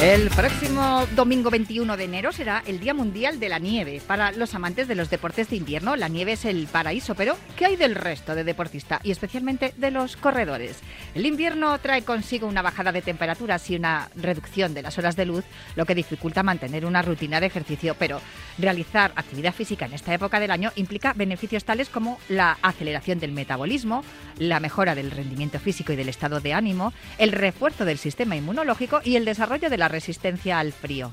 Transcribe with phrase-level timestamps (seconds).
[0.00, 4.00] El próximo domingo 21 de enero será el Día Mundial de la Nieve.
[4.06, 7.66] Para los amantes de los deportes de invierno, la nieve es el paraíso, pero ¿qué
[7.66, 10.78] hay del resto de deportistas y especialmente de los corredores?
[11.16, 15.26] El invierno trae consigo una bajada de temperaturas y una reducción de las horas de
[15.26, 18.20] luz, lo que dificulta mantener una rutina de ejercicio, pero
[18.56, 23.32] realizar actividad física en esta época del año implica beneficios tales como la aceleración del
[23.32, 24.04] metabolismo,
[24.38, 29.00] la mejora del rendimiento físico y del estado de ánimo, el refuerzo del sistema inmunológico
[29.04, 31.12] y el desarrollo de la resistencia al frío.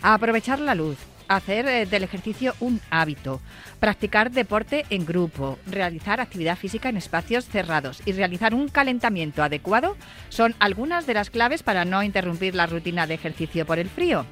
[0.00, 0.96] aprovechar la luz,
[1.28, 3.40] hacer eh, del ejercicio un hábito,
[3.78, 9.96] practicar deporte en grupo, realizar actividad física en espacios cerrados y realizar un calentamiento adecuado
[10.28, 14.24] son algunas de las claves para no interrumpir la rutina de ejercicio por el frío.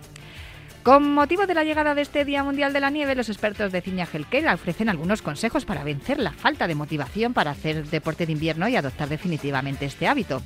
[0.86, 3.80] Con motivo de la llegada de este Día Mundial de la Nieve, los expertos de
[3.80, 8.30] Ciña Healthcare ofrecen algunos consejos para vencer la falta de motivación para hacer deporte de
[8.30, 10.42] invierno y adoptar definitivamente este hábito.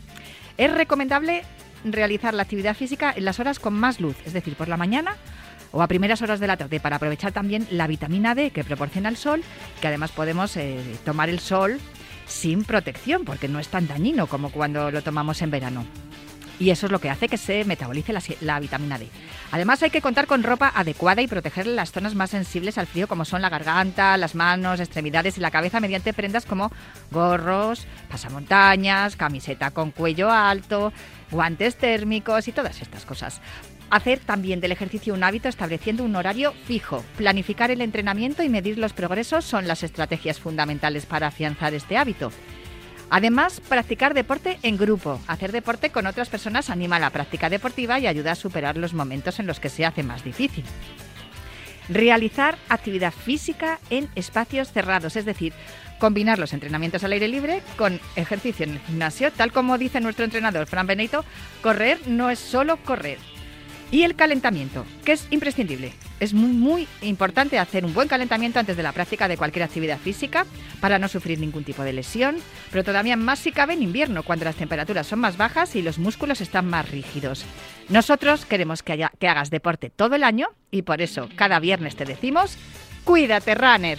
[0.57, 1.43] Es recomendable
[1.85, 5.15] realizar la actividad física en las horas con más luz, es decir, por la mañana
[5.73, 9.11] o a primeras horas de la tarde, para aprovechar también la vitamina D que proporciona
[9.11, 9.43] el sol,
[9.83, 11.79] que además podemos eh, tomar el sol
[12.27, 15.85] sin protección, porque no es tan dañino como cuando lo tomamos en verano.
[16.61, 19.09] Y eso es lo que hace que se metabolice la, vitamina D.
[19.51, 23.09] Además hay que contar con ropa adecuada y proteger las zonas más sensibles al frío
[23.09, 26.71] como son la garganta, las manos, extremidades y la cabeza mediante prendas como
[27.11, 30.93] gorros, pasamontañas, camiseta con cuello alto,
[31.31, 33.41] guantes térmicos y todas estas cosas.
[33.89, 37.03] Hacer también del ejercicio un hábito estableciendo un horario fijo.
[37.17, 42.31] Planificar el entrenamiento y medir los progresos son las estrategias fundamentales para afianzar este hábito.
[43.11, 45.21] Además, practicar deporte en grupo.
[45.27, 49.41] Hacer deporte con otras personas anima la práctica deportiva y ayuda a superar los momentos
[49.41, 50.65] en los que se hace más difícil.
[51.89, 55.53] Realizar actividad física en espacios cerrados, es decir,
[55.99, 60.25] combinar los entrenamientos al aire libre con ejercicio en el gimnasio, tal como dice nuestro
[60.25, 61.25] entrenador Fran Benito,
[61.63, 63.19] correr no es solo correr,
[63.91, 65.93] y el calentamiento, que es imprescindible.
[66.21, 70.47] Es muy, importante hacer un buen calentamiento antes de la práctica de cualquier actividad física
[70.81, 72.37] para no sufrir ningún tipo de lesión,
[72.71, 75.99] pero todavía más si cabe en invierno, cuando las temperaturas son más bajas y los
[75.99, 77.45] músculos están más rígidos.
[77.89, 82.05] Nosotros queremos que, que hagas deporte todo el año y por eso cada viernes te
[82.05, 82.57] decimos,
[83.05, 83.99] cuídate, runner.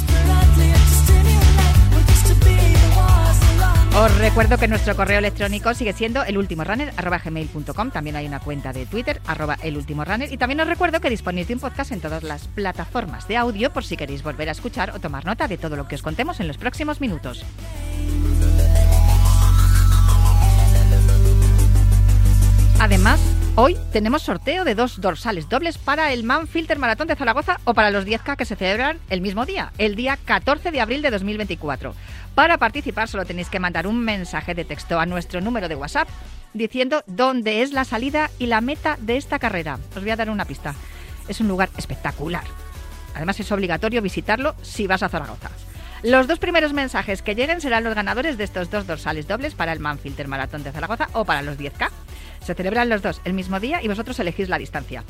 [4.21, 9.57] Recuerdo que nuestro correo electrónico sigue siendo elultimorunner.gmail.com También hay una cuenta de Twitter, arroba
[9.63, 10.31] elultimorunner.
[10.31, 13.73] Y también os recuerdo que disponéis de un podcast en todas las plataformas de audio
[13.73, 16.39] por si queréis volver a escuchar o tomar nota de todo lo que os contemos
[16.39, 17.43] en los próximos minutos.
[22.79, 23.19] Además,
[23.55, 27.75] hoy tenemos sorteo de dos dorsales dobles para el Man Filter Maratón de Zaragoza o
[27.75, 31.11] para los 10K que se celebran el mismo día, el día 14 de abril de
[31.11, 31.93] 2024.
[32.35, 36.07] Para participar solo tenéis que mandar un mensaje de texto a nuestro número de WhatsApp
[36.53, 39.79] diciendo dónde es la salida y la meta de esta carrera.
[39.95, 40.73] Os voy a dar una pista.
[41.27, 42.43] Es un lugar espectacular.
[43.15, 45.49] Además es obligatorio visitarlo si vas a Zaragoza.
[46.03, 49.71] Los dos primeros mensajes que lleguen serán los ganadores de estos dos dorsales dobles para
[49.71, 51.89] el Manfilter Maratón de Zaragoza o para los 10K.
[52.43, 55.03] Se celebran los dos el mismo día y vosotros elegís la distancia.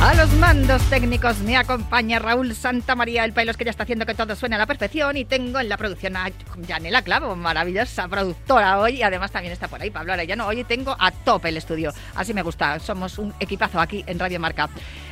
[0.00, 4.06] A los mandos técnicos me acompaña Raúl Santa María el Pelos, que ya está haciendo
[4.06, 5.16] que todo suene a la perfección.
[5.16, 6.30] Y tengo en la producción a
[6.68, 8.96] Janela Clavo, maravillosa productora hoy.
[8.96, 10.46] Y además también está por ahí Pablo Arellano.
[10.46, 11.92] Hoy tengo a tope el estudio.
[12.14, 12.78] Así me gusta.
[12.78, 14.68] Somos un equipazo aquí en Radio Marca.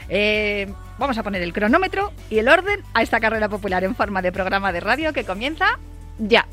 [0.09, 4.23] Eh, vamos a poner el cronómetro y el orden a esta carrera popular en forma
[4.23, 5.79] de programa de radio que comienza
[6.19, 6.47] ya.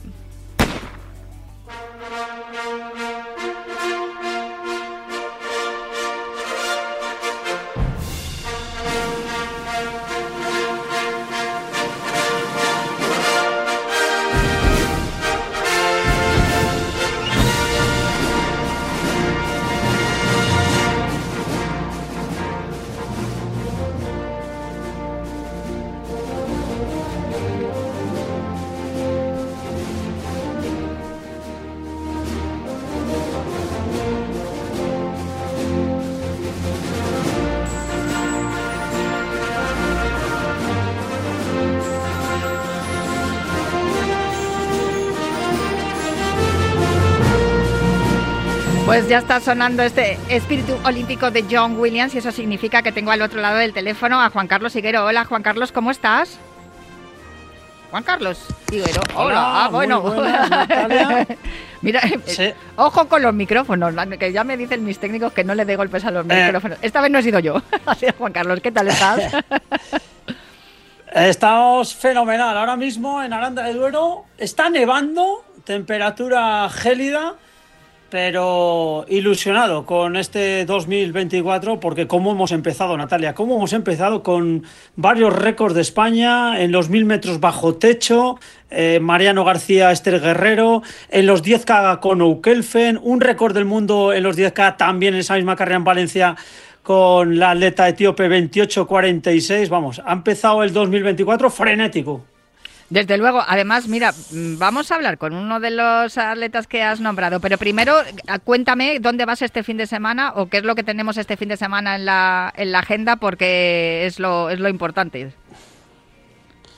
[48.92, 53.12] Pues ya está sonando este espíritu olímpico de John Williams y eso significa que tengo
[53.12, 55.06] al otro lado del teléfono a Juan Carlos Higuero.
[55.06, 56.38] Hola Juan Carlos, ¿cómo estás?
[57.90, 59.00] Juan Carlos Higuero.
[59.16, 60.04] Hola, ah, bueno.
[61.82, 62.02] Mira,
[62.38, 65.78] eh, ojo con los micrófonos, que ya me dicen mis técnicos que no le dé
[65.78, 66.44] golpes a los eh.
[66.44, 66.78] micrófonos.
[66.82, 67.62] Esta vez no he sido yo.
[67.86, 69.22] Así Juan Carlos, ¿qué tal estás?
[71.14, 72.58] Estamos fenomenal.
[72.58, 77.38] Ahora mismo en Aranda de Duero está nevando, temperatura gélida
[78.12, 84.64] pero ilusionado con este 2024 porque cómo hemos empezado, Natalia, cómo hemos empezado con
[84.98, 88.38] varios récords de España en los mil metros bajo techo,
[88.70, 94.24] eh, Mariano García, Esther Guerrero, en los 10K con Oukelfen, un récord del mundo en
[94.24, 96.36] los 10K también en esa misma carrera en Valencia
[96.84, 99.70] con la atleta etíope 28-46.
[99.70, 102.26] Vamos, ha empezado el 2024 frenético.
[102.92, 107.00] Desde luego, además, mira, mm, vamos a hablar con uno de los atletas que has
[107.00, 107.96] nombrado, pero primero
[108.44, 111.48] cuéntame dónde vas este fin de semana o qué es lo que tenemos este fin
[111.48, 115.32] de semana en la, en la agenda, porque es lo, es lo importante.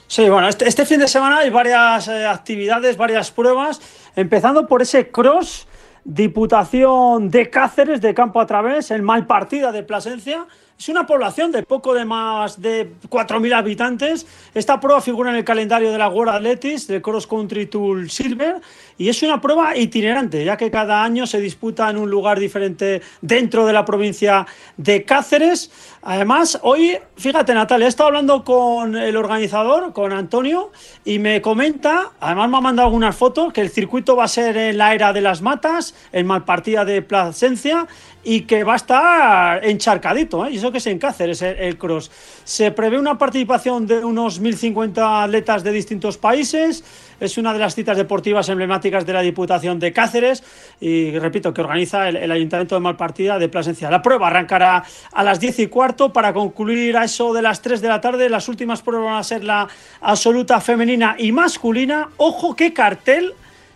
[0.06, 3.82] Sí, bueno, este, este fin de semana hay varias eh, actividades, varias pruebas,
[4.16, 5.68] empezando por ese cross
[6.04, 10.46] Diputación de Cáceres de Campo a Través, el Malpartida de Plasencia,
[10.78, 14.26] es una población de poco de más de 4.000 habitantes.
[14.54, 18.60] Esta prueba figura en el calendario de la World Athletics, del Cross Country Tour Silver,
[18.98, 23.02] y es una prueba itinerante, ya que cada año se disputa en un lugar diferente
[23.22, 24.46] dentro de la provincia
[24.78, 25.72] de Cáceres.
[26.02, 30.72] Además, hoy, fíjate Natalia, he estado hablando con el organizador, con Antonio,
[31.06, 34.58] y me comenta, además me ha mandado algunas fotos, que el circuito va a ser
[34.58, 37.88] en la era de las matas, en Malpartida de Plasencia,
[38.24, 40.52] y que va a estar encharcadito, ¿eh?
[40.52, 42.10] y eso que es en Cáceres el, cross.
[42.46, 46.84] Se prevé una participación de unos 1.050 atletas de distintos países,
[47.20, 50.44] es una de las citas deportivas emblemáticas de la Diputación de Cáceres
[50.80, 53.92] y repito que organiza el, Ayuntamiento de Malpartida de Plasencia.
[53.92, 57.82] La prueba arrancará a las 10 y cuarto para concluir a eso de las 3
[57.82, 58.30] de la tarde.
[58.30, 59.68] Las últimas pruebas van a ser la
[60.02, 62.10] absoluta femenina y masculina.
[62.18, 63.34] Ojo qué cartel,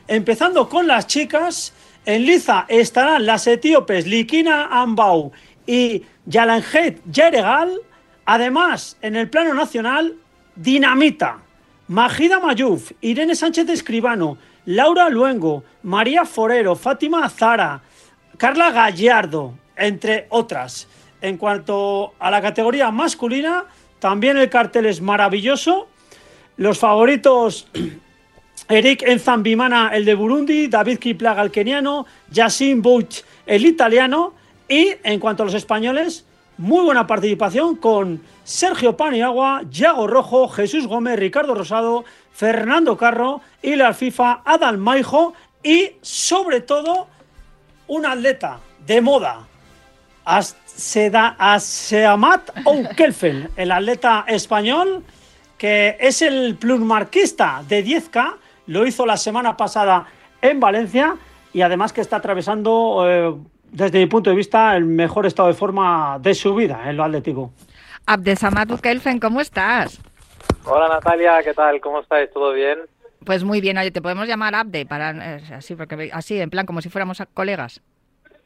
[0.07, 1.73] empezando con las chicas
[2.07, 5.33] en Liza estarán las etíopes Likina Ambau
[5.65, 7.81] y Yalanjet Yeregal.
[8.25, 10.15] Además, en el plano nacional,
[10.55, 11.39] Dinamita,
[11.89, 17.81] Magida Mayuf, Irene Sánchez Escribano, Laura Luengo, María Forero, Fátima Azara,
[18.37, 20.87] Carla Gallardo, entre otras.
[21.19, 23.65] En cuanto a la categoría masculina,
[23.99, 25.89] también el cartel es maravilloso.
[26.55, 27.67] Los favoritos
[28.69, 34.33] Eric Enzambimana, el de Burundi, David Kiplaga, el keniano, Yassin Bouch, el italiano,
[34.67, 36.25] y en cuanto a los españoles,
[36.57, 43.75] muy buena participación con Sergio Paniagua, Yago Rojo, Jesús Gómez, Ricardo Rosado, Fernando Carro y
[43.75, 45.33] la FIFA Adal Maijo
[45.63, 47.07] y sobre todo
[47.87, 49.47] un atleta de moda,
[51.37, 55.03] Aseamat Oukelfen, el atleta español
[55.57, 58.35] que es el plusmarquista de 10K
[58.67, 60.05] lo hizo la semana pasada
[60.41, 61.15] en Valencia
[61.53, 63.33] y además que está atravesando, eh,
[63.71, 67.03] desde mi punto de vista, el mejor estado de forma de su vida en lo
[67.03, 67.51] atlético.
[68.05, 69.99] Abdesamatu Kelfen, ¿cómo estás?
[70.65, 71.79] Hola Natalia, ¿qué tal?
[71.81, 72.31] ¿Cómo estáis?
[72.31, 72.79] ¿Todo bien?
[73.25, 76.65] Pues muy bien, oye, te podemos llamar Abde, para, eh, así, porque, así, en plan,
[76.65, 77.81] como si fuéramos colegas.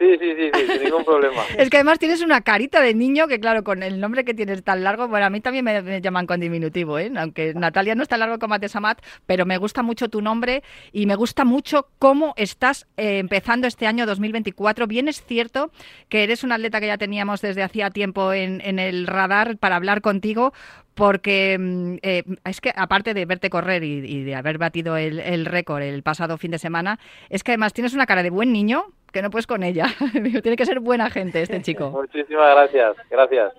[0.02, 1.44] Sí, sí, sí, sin ningún problema.
[1.58, 4.64] es que además tienes una carita de niño que, claro, con el nombre que tienes
[4.64, 7.12] tan largo, bueno, a mí también me, llaman con diminutivo, ¿eh?
[7.16, 11.14] Aunque Natalia no está largo como Atesamat, pero me gusta mucho tu nombre y me
[11.14, 14.88] gusta mucho cómo estás eh, empezando este año 2024.
[14.88, 15.72] Bien es cierto
[16.10, 19.76] que eres un atleta que ya teníamos desde hacía tiempo en, en el radar para
[19.76, 20.52] hablar contigo,
[20.96, 25.84] porque mm, eh, es que aparte de verte correr y, de haber batido el récord
[25.84, 29.22] el pasado fin de semana, es que además tienes una cara de buen niño que
[29.22, 29.86] no puedes con ella.
[30.42, 31.90] Tiene que ser buena gente este chico.
[31.92, 33.54] Muchísimas gracias, gracias.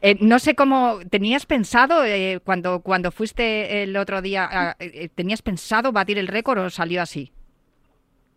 [0.00, 5.08] Eh, no sé cómo tenías pensado eh, cuando cuando fuiste el otro día, ah, eh,
[5.14, 7.32] tenías pensado batir el récord o salió así.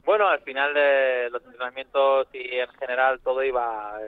[0.05, 3.99] Bueno, al final de los entrenamientos y en general todo iba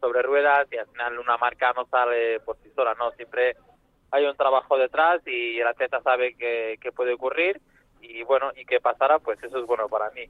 [0.00, 3.56] sobre ruedas y al final una marca no sale por sí sola, no siempre
[4.10, 7.60] hay un trabajo detrás y el atleta sabe que, que puede ocurrir
[8.02, 10.28] y bueno y que pasara pues eso es bueno para mí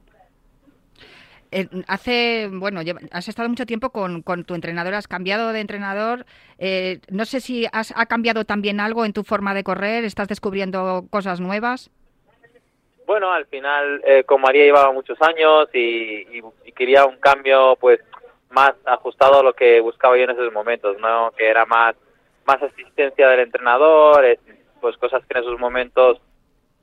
[1.87, 2.81] hace, bueno,
[3.11, 6.25] has estado mucho tiempo con, tu entrenador, has cambiado de entrenador.
[6.59, 10.27] Eh, no sé si has, ha cambiado también algo en tu forma de correr, estás
[10.27, 11.91] descubriendo cosas nuevas.
[13.05, 16.41] Bueno, al final, eh, con María llevaba muchos años y,
[16.75, 17.99] quería un cambio, pues,
[18.49, 21.31] más ajustado a lo que buscaba yo en esos momentos, ¿no?
[21.37, 21.95] Que era más,
[22.45, 24.39] más asistencia del entrenador, eh,
[24.79, 26.19] pues cosas que en esos momentos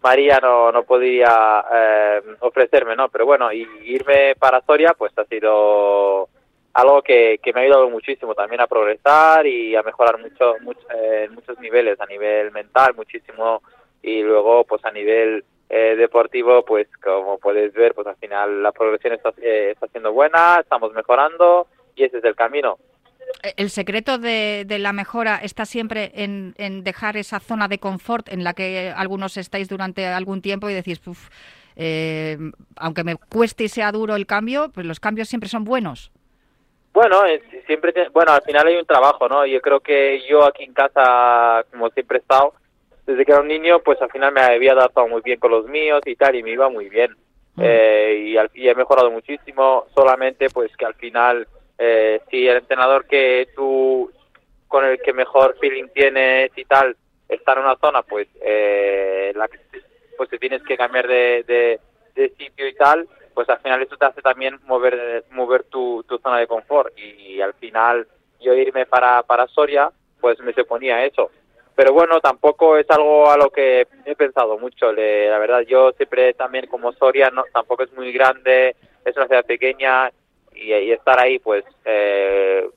[0.02, 3.09] María no, no podía eh, ofrecerme, ¿no?
[3.09, 6.28] Pero bueno, y irme para Soria, pues ha sido
[6.73, 10.54] algo que, que me ha ayudado muchísimo también a progresar y a mejorar mucho,
[10.95, 13.62] eh, muchos niveles, a nivel mental muchísimo
[14.02, 18.73] y luego pues a nivel eh, deportivo, pues como puedes ver, pues al final la
[18.73, 22.78] progresión está, eh, está siendo buena, estamos mejorando y ese es el camino.
[23.57, 28.29] ¿El secreto de, de la mejora está siempre en, en, dejar esa zona de confort
[28.29, 31.00] en la que algunos estáis durante algún tiempo y decís,
[31.77, 32.37] eh,
[32.77, 36.12] aunque me cueste y sea duro el cambio, pues los cambios siempre son buenos?
[36.93, 37.21] Bueno,
[37.67, 39.47] siempre, bueno, al final hay un trabajo, ¿no?
[39.47, 42.53] Yo creo que yo aquí en casa, como siempre he estado,
[43.07, 45.67] desde que era un niño, pues al final me había adaptado muy bien con los
[45.67, 47.12] míos y tal, y me iba muy bien.
[47.55, 47.62] Mm.
[47.65, 51.47] Eh, y, al, y, he mejorado muchísimo, solamente pues que al final,
[51.83, 54.13] eh, si el entrenador que tú,
[54.69, 56.95] con el que mejor feeling tienes y tal,
[57.27, 59.49] está en una zona, pues, eh, la,
[60.19, 61.81] pues te tienes que cambiar de,
[62.15, 66.19] de, sitio y tal, pues al final eso te hace también mover, mover tu, tu
[66.19, 66.93] zona de confort.
[66.99, 68.07] Y, al final
[68.41, 71.31] yo irme para, para Soria, pues me se ponía eso
[71.75, 74.93] pero bueno, tampoco es algo a lo que he pensado mucho.
[74.93, 79.47] la verdad, yo siempre también como Soria, no, tampoco es muy grande, es una ciudad
[79.47, 80.11] pequeña
[80.61, 82.69] y, estar ahí pues eh,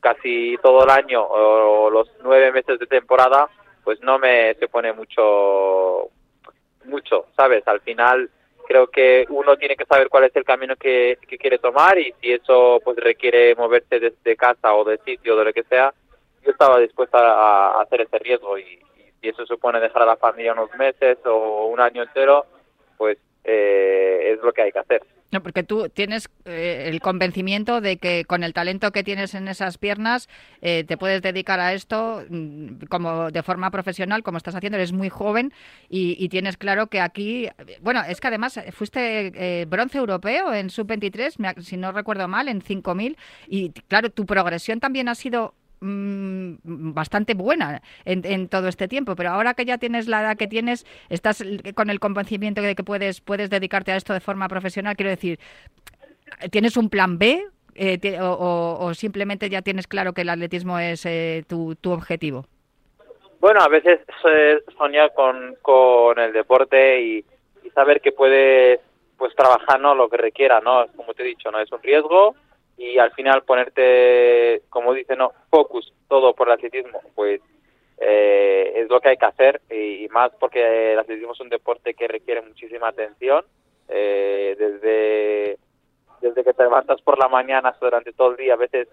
[0.00, 3.48] casi todo el año o los nueve meses de temporada,
[3.84, 6.08] pues no me se pone mucho,
[6.84, 7.66] mucho, ¿sabes?
[7.66, 8.30] Al final
[8.66, 12.14] creo que uno tiene que saber cuál es el camino que, que quiere tomar y
[12.20, 15.92] si eso pues requiere moverse desde casa o de sitio de lo que sea,
[16.42, 18.80] yo estaba dispuesta a, hacer ese riesgo y,
[19.20, 22.44] si eso supone dejar a la familia unos meses o un año entero,
[22.98, 25.02] pues eh, es lo que hay que hacer.
[25.32, 29.48] No, porque tú tienes eh, el convencimiento de que con el talento que tienes en
[29.48, 30.28] esas piernas
[30.60, 34.76] eh, te puedes dedicar a esto mm, como de forma profesional, como estás haciendo.
[34.76, 35.54] Eres muy joven
[35.88, 37.48] y, tienes claro que aquí,
[37.80, 42.62] bueno, es que además fuiste bronce europeo en sub 23, si no recuerdo mal, en
[42.62, 43.16] 5000
[43.48, 49.30] y claro, tu progresión también ha sido Mm, bastante buena en, todo este tiempo, pero
[49.30, 51.42] ahora que ya tienes la edad que tienes, estás
[51.74, 55.40] con el convencimiento de que puedes, puedes dedicarte a esto de forma profesional, quiero decir,
[56.52, 61.42] ¿tienes un plan B eh, o, simplemente ya tienes claro que el atletismo es eh,
[61.48, 62.46] tu, objetivo?
[63.40, 63.98] Bueno, a veces
[64.78, 67.24] soñar con, con el deporte y,
[67.74, 68.80] saber que puedes
[69.16, 70.86] pues trabajar no lo que requiera, ¿no?
[70.94, 72.36] Como te he dicho, no es un riesgo,
[72.76, 77.40] y al final ponerte, como dice, no, focus todo por el atletismo, pues
[78.04, 81.94] eh, es lo que hay que hacer y, más porque el atletismo es un deporte
[81.94, 83.44] que requiere muchísima atención
[83.88, 85.56] eh, desde
[86.20, 88.88] desde que te levantas por la mañana hasta durante todo el día a veces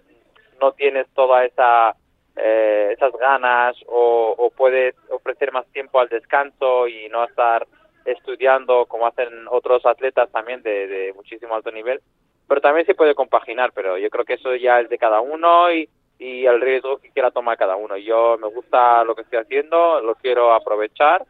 [0.62, 1.96] no tienes toda esa
[2.36, 7.66] eh, esas ganas o, puedes ofrecer más tiempo al descanso y no estar
[8.06, 12.00] estudiando como hacen otros atletas también de muchísimo alto nivel
[12.50, 15.72] pero también se puede compaginar, pero yo creo que eso ya es de cada uno
[15.72, 15.88] y,
[16.18, 17.96] y el riesgo que quiera tomar cada uno.
[17.96, 21.24] Yo me gusta lo que estoy haciendo, lo quiero aprovechar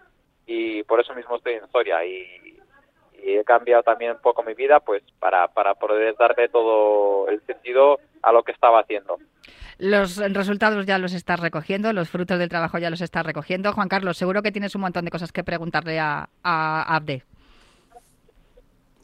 [0.48, 2.26] y por eso mismo estoy en Soria y,
[3.22, 8.00] he cambiado también un poco mi vida pues para, para poder darle todo el sentido
[8.24, 9.18] a lo que estaba haciendo.
[9.78, 13.74] Los resultados ya los estás recogiendo, los frutos del trabajo ya los estás recogiendo.
[13.74, 17.24] Juan Carlos, seguro que tienes un montón de cosas que preguntarle a, a Abde.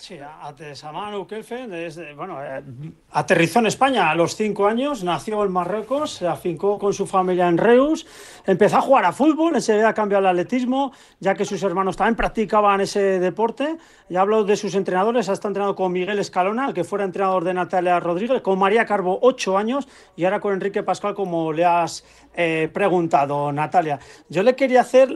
[0.08, 1.72] Sí, Atesaman Kelfen
[2.16, 2.62] bueno, eh,
[3.10, 7.48] aterrizó en España a los cinco años, nació en Marruecos, se afincó con su familia
[7.48, 8.06] en Reus,
[8.46, 12.82] empezó a jugar a fútbol, enseguida cambió al atletismo, ya que sus hermanos también practicaban
[12.82, 13.78] ese deporte.
[14.08, 17.44] Y hablo de sus entrenadores, ha estado entrenado con Miguel Escalona, el que fuera entrenador
[17.44, 21.66] de Natalia Rodríguez, con María Carbo, ocho años, y ahora con Enrique Pascual, como le
[21.66, 23.98] has eh, preguntado, Natalia.
[24.30, 25.10] Yo le quería hacer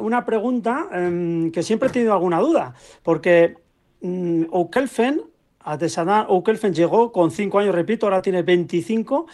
[0.00, 3.62] una pregunta em, que siempre he tenido alguna duda, porque
[4.02, 5.22] O'Kelfen,
[5.60, 9.26] Artesanal O'Kelfen llegó con 5 años, repito, ahora tiene 25.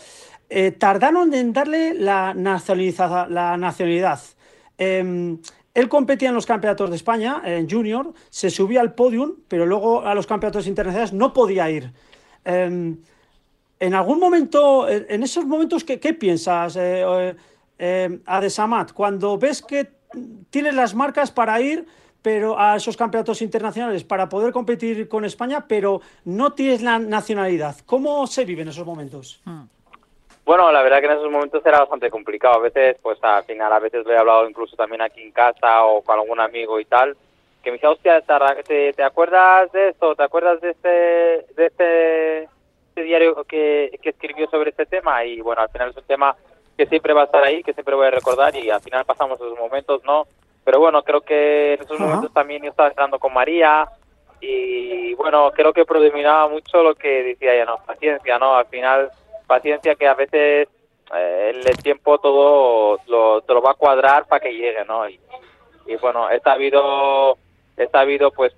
[0.50, 4.20] Eh, tardaron en darle la, la nacionalidad.
[4.78, 5.38] Em,
[5.74, 10.02] él competía en los campeonatos de España, en junior, se subía al podium, pero luego
[10.02, 11.92] a los campeonatos internacionales no podía ir.
[12.44, 12.98] Em,
[13.80, 17.36] en algún momento, en esos momentos, ¿qué, piensas, eh,
[17.78, 18.92] eh, Adesamat?
[18.92, 19.88] Cuando ves que
[20.50, 21.86] tienes las marcas para ir,
[22.22, 27.76] pero a esos campeonatos internacionales para poder competir con España, pero no tienes la nacionalidad.
[27.86, 29.40] ¿Cómo se vive en esos momentos?
[29.44, 29.64] Hmm.
[30.44, 32.54] Bueno, la verdad que en esos momentos era bastante complicado.
[32.54, 35.84] A veces, pues al final, a veces lo he hablado incluso también aquí en casa
[35.84, 37.14] o con algún amigo y tal,
[37.62, 38.22] que me dice, hostia,
[38.66, 40.14] ¿te, te acuerdas de esto?
[40.14, 40.88] ¿Te acuerdas de este,
[41.54, 45.22] de este, este diario que, que escribió sobre este tema?
[45.22, 46.34] Y bueno, al final es un tema
[46.78, 49.38] que siempre va a estar ahí, que siempre voy a recordar y al final pasamos
[49.38, 50.26] esos momentos, ¿no?
[50.68, 53.88] Pero bueno, creo que en esos momentos también yo estaba entrando con María
[54.38, 58.54] y bueno, creo que predominaba mucho lo que decía ella, no, paciencia, ¿no?
[58.54, 59.10] Al final,
[59.46, 60.68] paciencia que a veces
[61.14, 65.08] eh, el tiempo todo lo, te lo va a cuadrar para que llegue, ¿no?
[65.08, 65.18] Y,
[65.86, 67.38] y bueno, he sabido,
[67.78, 68.54] he sabido pues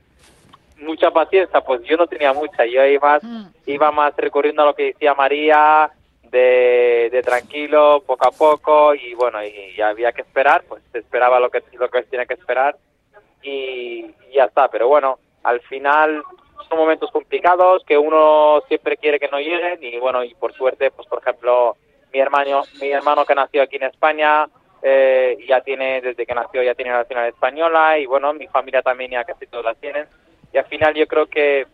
[0.79, 3.47] mucha paciencia, pues yo no tenía mucha, yo iba más, mm.
[3.67, 5.93] iba más recurriendo a lo que decía María,
[6.31, 11.41] de, de, tranquilo, poco a poco, y bueno, y, había que esperar, pues se esperaba
[11.41, 12.77] lo que, lo que tiene que esperar,
[13.43, 16.23] y, ya está, pero bueno, al final
[16.69, 20.91] son momentos complicados que uno siempre quiere que no lleguen, y bueno, y por suerte,
[20.91, 21.77] pues por ejemplo,
[22.13, 24.49] mi hermano, mi hermano que nació aquí en España,
[24.83, 28.83] eh, ya tiene, desde que nació ya tiene la nacional española, y bueno, mi familia
[28.83, 30.07] también ya casi todos la tienen,
[30.53, 31.67] y al final yo creo que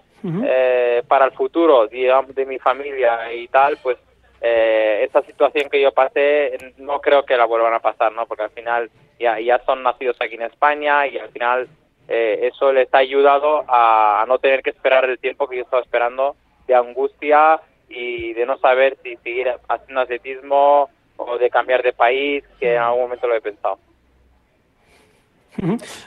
[0.44, 3.96] eh, para el futuro, digamos, de mi familia y tal, pues
[4.40, 8.26] eh, esa situación que yo pasé no creo que la vuelvan a pasar, ¿no?
[8.26, 11.68] Porque al final ya, ya son nacidos aquí en España y al final
[12.08, 15.82] eh, eso les ha ayudado a, no tener que esperar el tiempo que yo estaba
[15.82, 21.92] esperando de angustia y de no saber si seguir haciendo atletismo o de cambiar de
[21.92, 23.78] país, que en algún momento lo he pensado.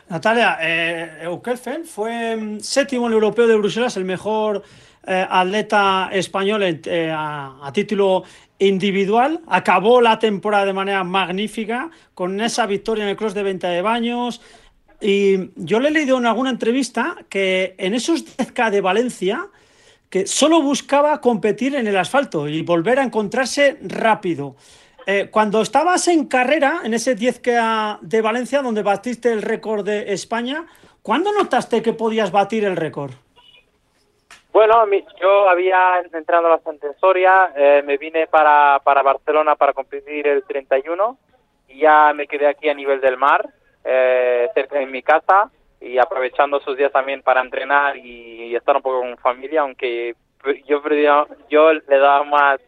[0.08, 4.62] Natalia, eh, Eukelfen fue mm, séptimo en el europeo de Bruselas, el mejor
[5.12, 8.24] eh, atleta español eh, a, título
[8.60, 9.42] individual.
[9.48, 13.82] Acabó la temporada de manera magnífica con esa victoria en el cross de venta de
[13.82, 14.40] baños.
[15.02, 19.48] Y yo le he leído en alguna entrevista que en esos 10K de Valencia,
[20.12, 24.58] que solo buscaba competir en el asfalto y volver a encontrarse rápido.
[25.08, 30.14] Eh, cuando estabas en carrera, en ese 10K de Valencia, donde batiste el récord de
[30.14, 30.68] España,
[31.02, 33.14] ¿cuándo notaste que podías batir el récord?
[34.60, 34.86] Bueno,
[35.22, 40.44] yo había entrado bastante en Soria, eh, me vine para, para Barcelona para competir el
[40.44, 41.18] 31
[41.70, 43.48] y ya me quedé aquí a nivel del mar,
[43.86, 48.82] eh, cerca de mi casa y aprovechando esos días también para entrenar y, estar un
[48.82, 50.14] poco con familia, aunque
[50.66, 50.82] yo,
[51.50, 52.60] yo le daba más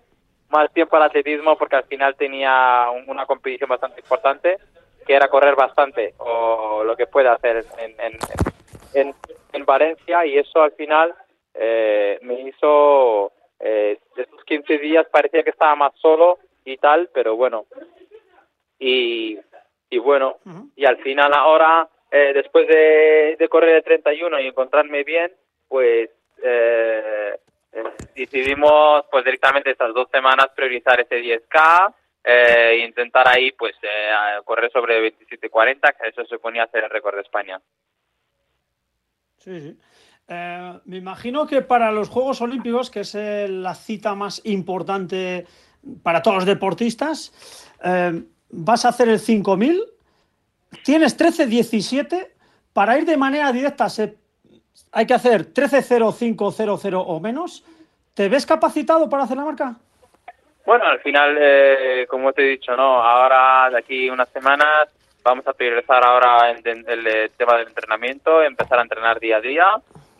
[0.49, 4.55] más tiempo al atletismo porque al final tenía una competición bastante importante
[5.05, 7.95] que era correr bastante o lo que puede hacer en,
[8.93, 9.13] en,
[9.51, 11.13] en, Valencia y eso al final
[11.53, 17.35] eh, me hizo eh, esos 15 días parecía que estaba más solo y tal pero
[17.35, 17.65] bueno
[18.79, 19.37] y,
[19.89, 20.37] y bueno
[20.75, 25.31] y al final ahora eh, después de, de correr el 31 y encontrarme bien
[25.67, 26.09] pues
[26.43, 27.37] eh,
[28.15, 34.11] decidimos pues directamente estas dos semanas priorizar ese 10K eh, e intentar ahí pues eh,
[34.45, 37.59] correr sobre 27.40, que eso se ponía a hacer el récord de España.
[39.37, 39.79] Sí, sí.
[40.33, 45.45] Eh, me imagino que para los Juegos Olímpicos, que es la cita más importante
[46.03, 47.33] para todos los deportistas,
[48.49, 49.81] vas a hacer el 5000,
[50.83, 52.29] tienes 13.17,
[52.71, 54.21] para ir de manera directa se
[54.91, 57.63] hay que hacer 13.0500 o menos.
[58.13, 59.75] ¿Te ves capacitado para hacer la marca?
[60.65, 63.01] Bueno, al final, eh, como te he dicho, no.
[63.01, 64.89] Ahora, de aquí unas semanas,
[65.23, 69.65] vamos a priorizar ahora el, el, tema del entrenamiento, empezar a entrenar día a día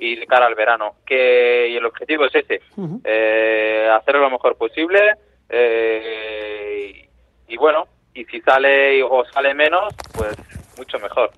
[0.02, 0.96] y de cara al verano.
[1.06, 2.60] Que y el objetivo es ese,
[3.04, 5.00] eh, hacerlo lo mejor posible.
[5.48, 7.08] Eh,
[7.48, 10.36] y, bueno, y si sale o sale menos, pues
[10.78, 11.32] mucho mejor.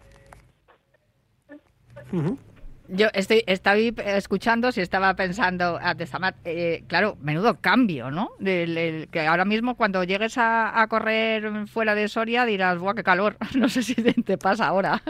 [2.88, 8.32] Yo estoy, estaba escuchando, si estaba pensando, a ah, eh, claro, menudo cambio, ¿no?
[8.40, 13.36] que ahora mismo cuando llegues a, correr fuera de Soria dirás, ¡buah, qué calor!
[13.56, 15.02] No sé si te, pasa ahora.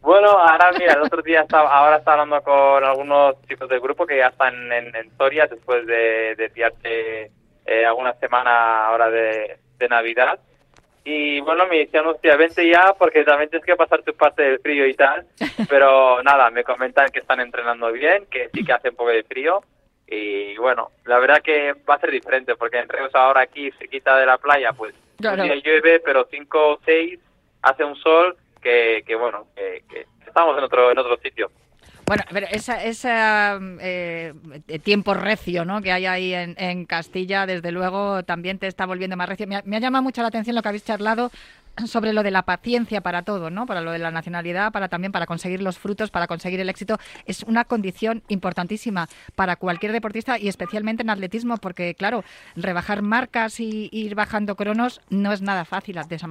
[0.00, 4.06] Bueno, ahora mira, el otro día estaba, ahora está hablando con algunos chicos del grupo
[4.06, 7.30] que ya están en, Soria después de, de
[7.66, 9.58] eh, alguna semana ahora de
[9.88, 10.38] Navidad
[11.10, 14.58] y bueno, me decían, hostia, vente ya porque también tienes que pasar tu parte del
[14.58, 15.26] frío y tal.
[15.70, 19.22] Pero nada, me comentan que están entrenando bien, que sí que hace un poco de
[19.22, 19.62] frío.
[20.06, 24.18] Y bueno, la verdad que va a ser diferente porque en Reus ahora aquí, cerquita
[24.18, 27.18] de la playa, pues un día llueve, pero 5 o 6
[27.62, 31.50] hace un sol que, que bueno, que, que estamos en otro, en otro sitio.
[32.08, 33.04] Bueno, pero ese
[33.80, 34.32] eh,
[34.82, 35.82] tiempo recio ¿no?
[35.82, 39.46] que hay ahí en, Castilla, desde luego, también te está volviendo más recio.
[39.46, 41.30] Me ha, llamado mucho la atención lo que habéis charlado
[41.84, 43.66] sobre lo de la paciencia para todo, ¿no?
[43.66, 46.96] Para lo de la nacionalidad, para también para conseguir los frutos, para conseguir el éxito,
[47.26, 52.24] es una condición importantísima para cualquier deportista y especialmente en atletismo, porque claro,
[52.56, 56.26] rebajar marcas y ir bajando cronos no es nada fácil de esa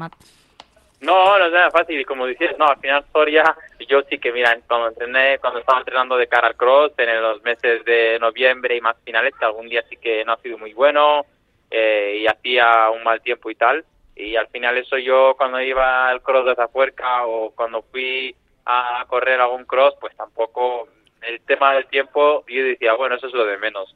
[1.02, 3.56] no, no nada fácil como decías, no, al final Soria,
[3.88, 7.42] yo sí que mira, cuando entrené, cuando estaba entrenando de cara al cross en los
[7.44, 11.26] meses de noviembre y más finales, algún día sí que no ha sido muy bueno
[11.70, 16.10] eh, y hacía un mal tiempo y tal, y al final eso yo cuando iba
[16.10, 20.88] al cross de Zafuerca o cuando fui a correr algún cross, pues tampoco
[21.22, 23.96] el tema del tiempo yo decía, bueno, eso es lo de menos.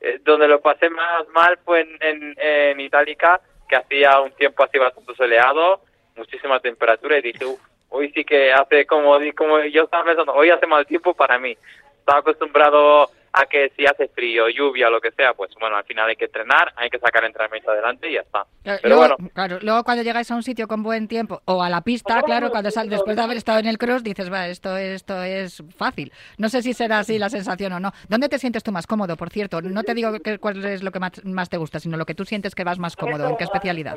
[0.00, 4.64] Eh, donde lo pasé más mal fue en, en, en Itálica, que hacía un tiempo
[4.64, 5.82] así bastante soleado,
[6.16, 10.50] muchísima temperatura y dije, uff, hoy sí que hace como, como yo estaba pensando, hoy
[10.50, 11.56] hace mal tiempo para mí.
[11.98, 16.08] Estaba acostumbrado a que si hace frío, lluvia, lo que sea, pues bueno, al final
[16.08, 18.44] hay que entrenar, hay que sacar entrenamiento adelante y ya está.
[18.62, 19.30] Pero luego, bueno.
[19.32, 22.50] Claro, luego cuando llegáis a un sitio con buen tiempo o a la pista, claro,
[22.50, 26.12] cuando sal, después de haber estado en el cross dices, va, esto, esto es fácil.
[26.38, 27.92] No sé si será así la sensación o no.
[28.08, 29.62] ¿Dónde te sientes tú más cómodo, por cierto?
[29.62, 32.14] No te digo que, cuál es lo que más, más, te gusta, sino lo que
[32.14, 33.96] tú sientes que vas más cómodo, ¿en qué especialidad?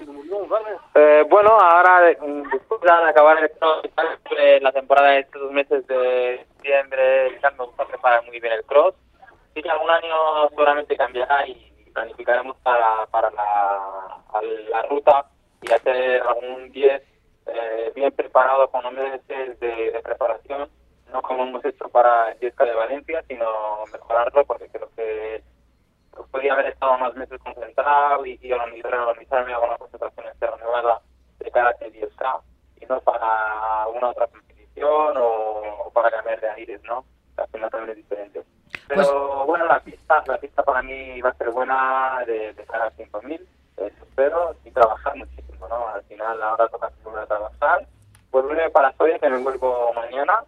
[0.96, 3.84] Eh, bueno, ahora después de acabar el cross,
[4.62, 8.96] la temporada de estos meses de diciembre, me gusta preparar muy bien el cross.
[9.54, 15.26] Sí que algún año seguramente cambiará y planificaremos para, para la, la ruta
[15.62, 17.02] y hacer algún 10
[17.46, 20.70] eh, bien preparado con meses de, de, preparación,
[21.12, 23.46] no como hemos hecho para el 10K de Valencia, sino
[23.92, 25.44] mejorarlo porque creo que
[26.32, 31.02] podría haber estado más meses concentrado y, y organizar, organizarme alguna concentración renovada
[31.40, 32.42] de cara a ese 10K
[32.82, 37.06] y no para una otra competición o, o para cambiar de aires, ¿no?
[37.38, 38.44] Al final también es diferente.
[38.88, 42.66] Pero pues, bueno, la pista, la pista para mí va a ser buena de, de
[42.66, 43.42] cara a 5.000,
[43.78, 45.88] eso espero, y trabajar muchísimo, ¿no?
[45.90, 47.88] Al final ahora toca volver a trabajar,
[48.30, 50.44] pues vuelve para Soria, que me vuelvo mañana,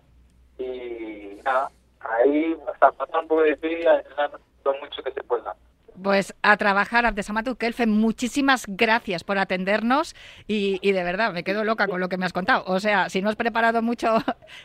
[0.58, 4.32] y nada, ahí hasta pasar un poco de a entrenar
[4.66, 5.56] lo mucho que se pueda.
[6.04, 10.14] Pues a trabajar, Abdesamatu Kelfe, muchísimas gracias por atendernos
[10.46, 12.66] y, y, de verdad me quedo loca con lo que me has contado.
[12.68, 14.18] O sea, si no has preparado mucho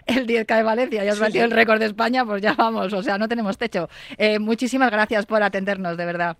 [0.06, 1.52] el 10K de Valencia y has batido sí, sí.
[1.52, 3.88] el récord de España, pues ya vamos, o sea, no tenemos techo.
[4.18, 6.36] Eh, muchísimas gracias por atendernos, de verdad.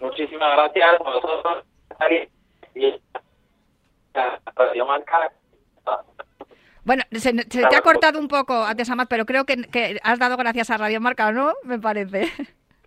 [0.00, 1.64] Muchísimas gracias a vosotros.
[2.74, 3.00] Y
[6.84, 10.36] bueno, se, se te ha cortado un poco, Abdesamat, pero creo que, que has dado
[10.36, 11.54] gracias a Radio Marca, ¿no?
[11.64, 12.30] Me parece.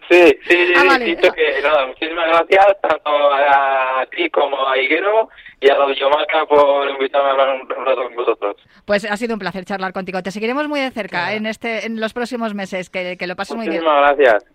[0.09, 1.17] Sí, sí, sí, ah, vale.
[1.17, 5.29] que, nada, muchísimas gracias tanto a ti como a Higuero
[5.59, 8.55] y a Radio Marca por invitarme a hablar un, rato con vosotros.
[8.85, 10.21] Pues ha sido un placer charlar contigo.
[10.21, 11.37] Te seguiremos muy de cerca claro.
[11.37, 12.91] en este en los próximos meses.
[12.91, 13.83] Que, que lo pases muy bien.
[13.83, 14.45] Muchísimas gracias.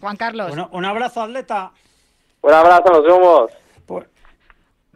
[0.00, 0.48] Juan Carlos.
[0.48, 1.70] Bueno, un abrazo, atleta.
[2.40, 3.52] Un abrazo, nos vemos.
[3.86, 4.08] Por...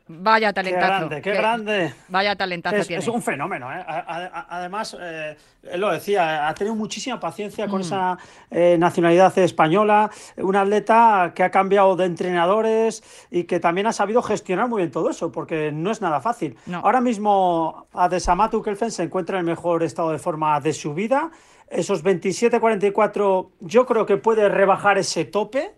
[0.09, 0.87] Vaya talentazo.
[0.87, 1.95] Qué grande, qué, grande.
[2.09, 3.03] Vaya talentazo es, tiene.
[3.03, 3.85] Es un fenómeno, ¿eh?
[3.87, 7.83] Además, eh, él lo decía, ha tenido muchísima paciencia con mm.
[7.83, 8.19] esa
[8.51, 14.23] eh, nacionalidad española, un atleta que ha cambiado de entrenadores y que también ha sabido
[14.23, 16.57] gestionar muy bien todo eso, porque no es nada fácil.
[16.66, 16.79] No.
[16.79, 21.33] Ahora mismo Adesamatu Kelfen se encuentra en el mejor estado de forma de su vida.
[21.69, 25.75] Esos 27-44 yo creo que puede rebajar ese tope.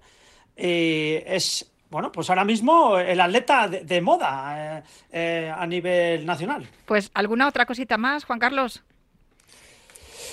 [0.55, 6.69] Es bueno, pues ahora mismo el atleta de, de moda eh, eh, a nivel nacional.
[6.87, 8.83] Pues alguna otra cosita más, Juan Carlos.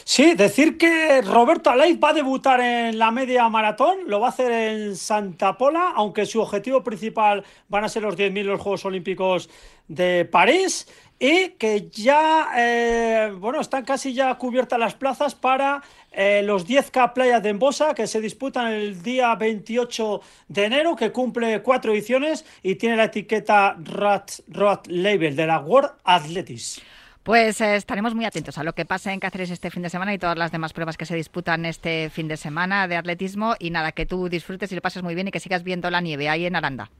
[0.08, 4.30] Sí, decir que Roberto Aleix va a debutar en la media maratón, lo va a
[4.30, 8.86] hacer en Santa Pola, aunque su objetivo principal van a ser los 10.000 los Juegos
[8.86, 9.50] Olímpicos
[9.88, 10.88] de París
[11.18, 17.14] y que ya, eh, bueno, están casi ya cubiertas las plazas para eh, los 10K
[17.14, 22.46] Playas de Embosa que se disputan el día 28 de enero, que cumple cuatro ediciones
[22.62, 26.80] y tiene la etiqueta Rat, Rat Label de la World Athletics.
[27.26, 30.14] Pues eh, estaremos muy atentos a lo que pase en Cáceres este fin de semana
[30.14, 33.56] y todas las demás pruebas que se disputan este fin de semana de atletismo.
[33.58, 36.02] Y nada, que tú disfrutes y lo pases muy bien y que sigas viendo la
[36.02, 36.92] nieve ahí en Aranda.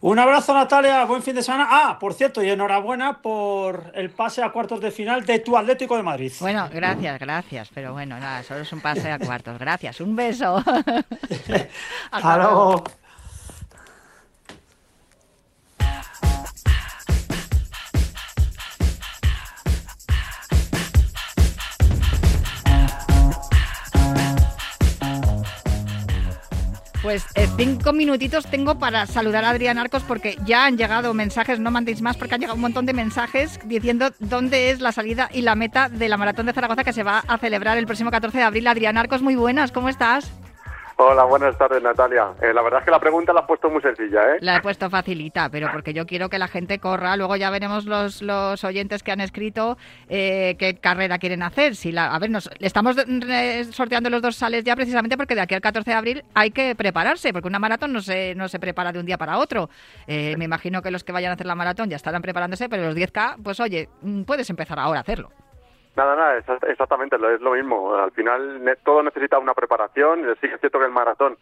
[0.00, 1.04] Un abrazo, Natalia.
[1.04, 1.68] Buen fin de semana.
[1.70, 5.96] Ah, por cierto, y enhorabuena por el pase a cuartos de final de tu Atlético
[5.96, 6.32] de Madrid.
[6.40, 7.70] Bueno, gracias, gracias.
[7.72, 9.56] Pero bueno, nada, solo es un pase a cuartos.
[9.56, 10.00] Gracias.
[10.00, 10.56] Un beso.
[12.10, 12.82] Hasta luego.
[27.02, 31.58] Pues eh, cinco minutitos tengo para saludar a Adrián Arcos porque ya han llegado mensajes,
[31.58, 35.30] no mandéis más porque han llegado un montón de mensajes diciendo dónde es la salida
[35.32, 38.10] y la meta de la Maratón de Zaragoza que se va a celebrar el próximo
[38.10, 38.66] 14 de abril.
[38.66, 40.30] Adrián Arcos, muy buenas, ¿cómo estás?
[41.02, 42.34] Hola, buenas tardes, Natalia.
[42.42, 44.38] Eh, la verdad es que la pregunta la has puesto muy sencilla, ¿eh?
[44.42, 47.16] La he puesto facilita, pero porque yo quiero que la gente corra.
[47.16, 49.78] Luego ya veremos los, los oyentes que han escrito
[50.10, 51.74] eh, qué carrera quieren hacer.
[51.74, 52.96] Si la, a ver, nos estamos
[53.70, 56.74] sorteando los dos sales ya precisamente porque de aquí al 14 de abril hay que
[56.74, 59.70] prepararse, porque una maratón no se, no se prepara de un día para otro.
[60.06, 62.82] Eh, me imagino que los que vayan a hacer la maratón ya estarán preparándose, pero
[62.84, 65.30] los 10K, pues oye, mm, puedes empezar ahora a hacerlo.
[65.96, 67.94] Nada, nada, exactamente, es lo mismo.
[67.94, 70.22] Al final todo necesita una preparación.
[70.40, 71.36] Sí es cierto que el maratón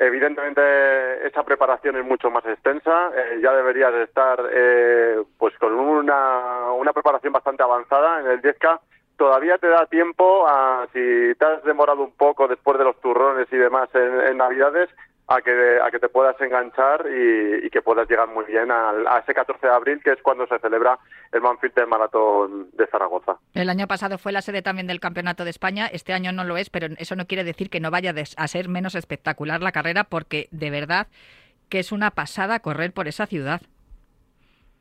[0.00, 6.72] Evidentemente esa preparación es mucho más extensa, eh, ya deberías estar eh, pues con una,
[6.72, 8.80] una preparación bastante avanzada en el 10K.
[9.18, 10.46] Todavía te da tiempo
[10.94, 14.88] si te has demorado un poco después de los turrones y demás en Navidades,
[15.30, 19.32] a que, a que te puedas enganchar y, que puedas llegar muy bien a, ese
[19.32, 20.98] 14 de abril, que es cuando se celebra
[21.30, 23.36] el Manfilter Maratón de Zaragoza.
[23.54, 26.56] El año pasado fue la sede también del Campeonato de España, este año no lo
[26.56, 30.02] es, pero eso no quiere decir que no vaya a ser menos espectacular la carrera,
[30.02, 31.06] porque de verdad
[31.68, 33.60] que es una pasada correr por esa ciudad.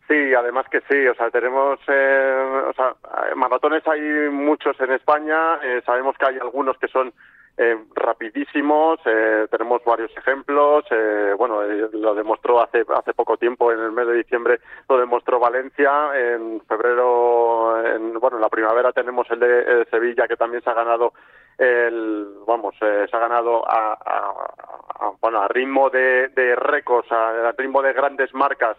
[0.08, 2.96] Sí, además que sí, o sea, tenemos, eh, o sea,
[3.36, 7.14] maratones hay muchos en España, eh, sabemos que hay algunos que son
[7.62, 13.70] eh, rapidísimos, eh, tenemos varios ejemplos, eh, bueno, eh, lo demostró hace, hace poco tiempo,
[13.74, 18.94] en el mes de diciembre lo demostró Valencia, en febrero, en, bueno, en la primavera
[18.94, 21.12] tenemos el de, Sevilla que también se ha ganado
[21.58, 28.34] el, vamos, se ha ganado a, bueno, a ritmo de, récords, a ritmo de grandes
[28.34, 28.78] marcas,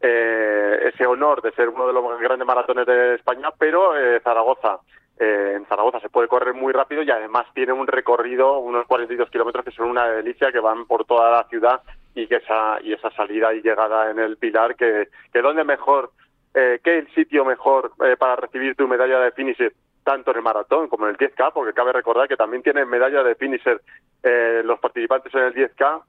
[0.00, 4.78] eh, ese honor de ser uno de los grandes maratones de España, pero eh, Zaragoza
[5.20, 9.28] eh, en Zaragoza se puede correr muy rápido y además tiene un recorrido, unos 42
[9.28, 11.82] kilómetros que son una delicia, que van por toda la ciudad
[12.14, 16.10] y que esa, y esa salida y llegada en el Pilar, que, que donde mejor,
[16.54, 20.42] eh, que el sitio mejor eh, para recibir tu medalla de finisher, tanto en el
[20.42, 23.82] maratón como en el 10K, porque cabe recordar que también tienen medalla de finisher
[24.22, 26.02] eh, los participantes en el 10K eh,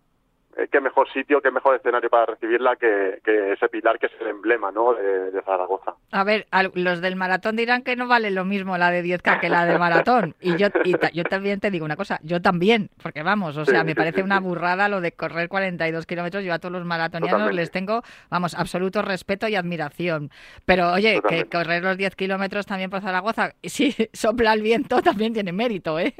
[0.71, 4.71] qué mejor sitio, qué mejor escenario para recibirla que, ese pilar que es el emblema
[4.71, 4.93] ¿no?
[4.93, 5.95] de, Zaragoza.
[6.11, 9.49] A ver, los del maratón dirán que no vale lo mismo la de 10K que
[9.49, 10.35] la del maratón.
[10.39, 13.83] Y yo, y yo también te digo una cosa, yo también, porque vamos, o sea,
[13.83, 16.43] me parece una burrada lo de correr 42 kilómetros.
[16.43, 20.29] Yo a todos los maratonianos les tengo, vamos, absoluto respeto y admiración.
[20.65, 25.33] Pero oye, que correr los 10 kilómetros también por Zaragoza, si sopla el viento, también
[25.33, 26.13] tiene mérito, ¿eh?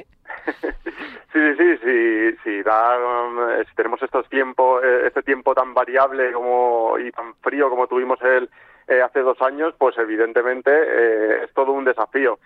[1.32, 6.30] Sí, sí, sí, sí, da, um, si tenemos estos tiempos, eh, este tiempo tan variable
[6.30, 8.50] como y tan frío como tuvimos el,
[8.86, 12.38] eh, hace dos años, pues evidentemente eh, es todo un desafío.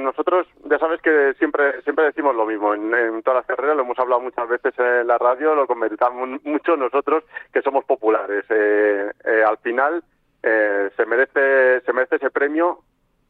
[0.00, 3.98] nosotros, ya sabes que siempre siempre decimos lo mismo, en, todas las carreras lo hemos
[3.98, 8.44] hablado muchas veces en la radio, lo comentamos mucho nosotros que somos populares.
[8.50, 10.02] al final
[10.42, 12.80] se merece se merece ese premio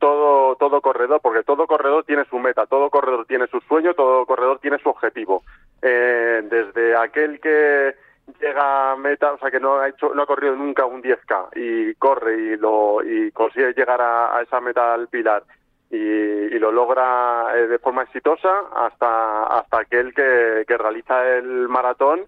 [0.06, 4.24] todo, todo corredor, porque todo corredor tiene su meta, todo corredor tiene su sueño, todo
[4.24, 5.42] corredor tiene su objetivo.
[5.82, 7.96] Eh, desde aquel que
[8.40, 11.48] llega a meta, o sea, que no ha hecho, no ha corrido nunca un 10K
[11.56, 15.42] y corre y lo y consigue llegar a, esa meta al pilar
[15.90, 22.26] y, lo logra eh, de forma exitosa hasta hasta aquel que, que realiza el maratón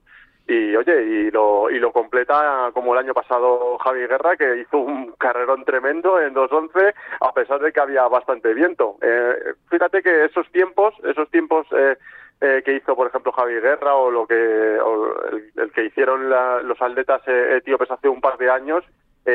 [0.49, 4.79] y oye, y lo, y lo completa como el año pasado Javi Guerra, que hizo
[4.79, 8.97] un carrerón tremendo en 2.11, a pesar de que había bastante viento.
[9.03, 11.99] Eh, fíjate que esos tiempos, esos tiempos eh,
[12.41, 14.79] eh, que hizo, por ejemplo, Javi Guerra o, lo que,
[15.57, 18.83] el, que hicieron los atletas etíopes hace un par de años,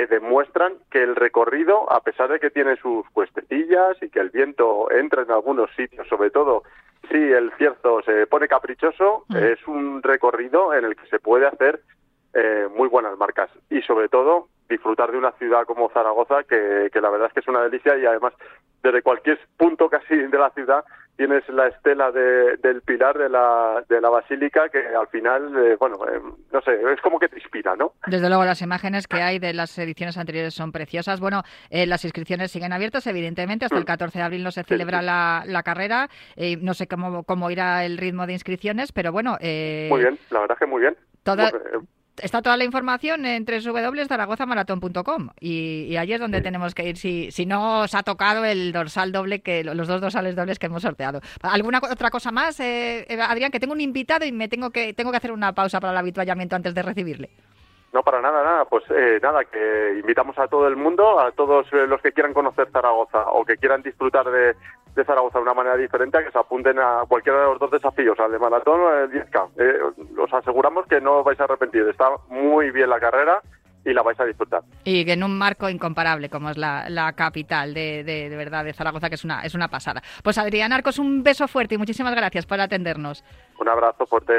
[0.08, 4.91] demuestran que el recorrido, a pesar de que tiene sus cuestecillas y que el viento
[4.91, 6.63] entra en algunos sitios, sobre todo
[7.12, 9.36] Sí, el cierto se pone caprichoso, mm.
[9.36, 11.82] es un recorrido en el que se puede hacer
[12.34, 17.01] eh, muy buenas marcas y sobre todo disfrutar de una ciudad como Zaragoza que, que
[17.01, 18.34] la verdad es que es una delicia y además
[18.82, 23.84] desde cualquier punto casi de la ciudad tienes la estela de, del pilar de la,
[23.88, 26.19] de la basílica que al final, eh, bueno, eh,
[26.52, 27.93] no sé, es como que te inspira, ¿no?
[28.08, 31.19] Desde luego, las imágenes que hay de las ediciones anteriores son preciosas.
[31.19, 34.19] Bueno, eh, las inscripciones siguen abiertas, evidentemente, hasta el 14 mm.
[34.19, 36.10] de abril no se celebra la, la, carrera.
[36.62, 39.38] no sé cómo, cómo irá el ritmo de inscripciones, pero bueno...
[39.39, 40.97] muy bien, la verdad que muy bien.
[41.23, 41.52] Toda,
[42.21, 47.32] está toda la información en www.zaragozamaratón.com y, y allí es donde tenemos que ir si,
[47.32, 50.82] si no os ha tocado el dorsal doble, que los dos dorsales dobles que hemos
[50.82, 51.21] sorteado.
[51.41, 53.52] ¿Alguna otra cosa más, eh, Adrián?
[53.52, 55.97] Que tengo un invitado y me tengo que, tengo que hacer una pausa para el
[55.97, 57.30] habituallamiento antes de recibirle.
[57.93, 58.65] No, para nada, nada.
[58.65, 62.34] Pues eh, nada, que invitamos a todo el mundo, a todos eh, los que quieran
[62.34, 64.56] conocer Zaragoza o que quieran disfrutar de,
[65.06, 68.19] Zaragoza de una manera diferente, a que se apunten a cualquiera de los dos desafíos,
[68.19, 69.49] al de maratón o al 10K.
[69.58, 69.79] Eh,
[70.19, 71.88] os aseguramos que no os vais a arrepentir.
[71.88, 73.41] Está muy bien la carrera
[73.85, 74.61] y la vais a disfrutar.
[74.83, 78.73] Y en un marco incomparable como es la, la capital de, de, de, verdad de
[78.73, 80.01] Zaragoza, que es una, es una pasada.
[80.23, 83.23] Pues Adrián Arcos, un beso fuerte y muchísimas gracias por atendernos.
[83.59, 84.33] Un abrazo fuerte.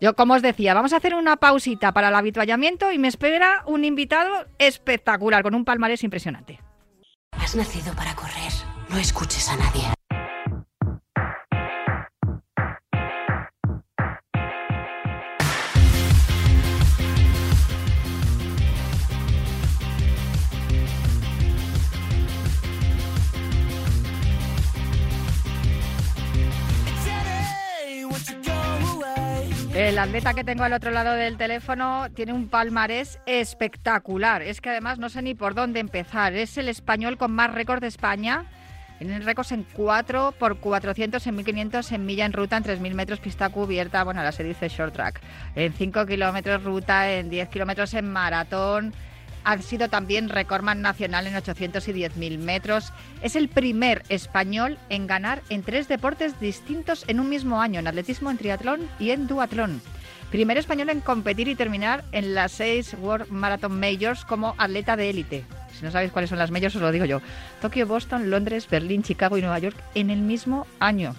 [0.00, 3.62] Yo, como os decía, vamos a hacer una pausita para el habituallamiento y me espera
[3.66, 6.60] un invitado espectacular, con un palmarés impresionante.
[7.32, 8.52] Has nacido para correr.
[8.90, 9.97] No escuches a nadie.
[30.08, 34.40] Atleta que tengo al otro lado del teléfono tiene un palmarés espectacular.
[34.40, 36.32] Es que además no sé ni por dónde empezar.
[36.32, 38.46] Es el español con más récord de España.
[38.96, 43.20] Tiene récords en 4 por 400, en 1500, en milla en ruta, en 3000 metros
[43.20, 44.02] pista cubierta.
[44.02, 45.20] Bueno, ahora se dice short track.
[45.54, 48.94] En 5 kilómetros ruta, en 10 kilómetros en maratón
[49.44, 52.92] ha sido también recordman nacional en 800 y 10.000 metros.
[53.22, 57.86] Es el primer español en ganar en tres deportes distintos en un mismo año, en
[57.86, 59.80] atletismo, en triatlón y en duatlón.
[60.30, 65.08] Primer español en competir y terminar en las seis World Marathon Majors como atleta de
[65.08, 65.44] élite.
[65.72, 67.22] Si no sabéis cuáles son las majors, os lo digo yo.
[67.62, 71.14] Tokio, Boston, Londres, Berlín, Chicago y Nueva York en el mismo año.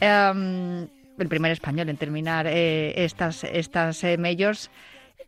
[0.00, 0.86] Em,
[1.18, 4.70] el primer español en terminar eh, estas, estas eh, majors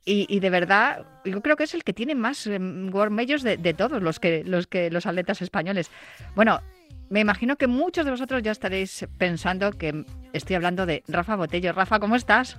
[0.09, 3.75] y, de verdad, yo creo que es el que tiene más em, World Majors de,
[3.75, 5.91] todos los que, los que los atletas españoles.
[6.37, 6.61] Bueno,
[7.11, 11.73] me imagino que muchos de vosotros ya estaréis pensando que estoy hablando de Rafa Botello.
[11.73, 12.57] Rafa, ¿cómo estás?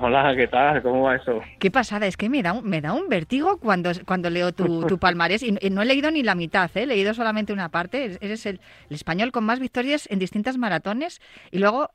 [0.00, 0.82] Hola, ¿qué tal?
[0.82, 1.40] ¿Cómo va eso?
[1.58, 4.86] Qué pasada, es que me da un, me da un vértigo cuando, cuando leo tu,
[4.86, 6.82] tu palmarés y, no he leído ni la mitad, ¿eh?
[6.82, 8.16] he leído solamente una parte.
[8.20, 11.90] Eres el, el, español con más victorias en distintas maratones y luego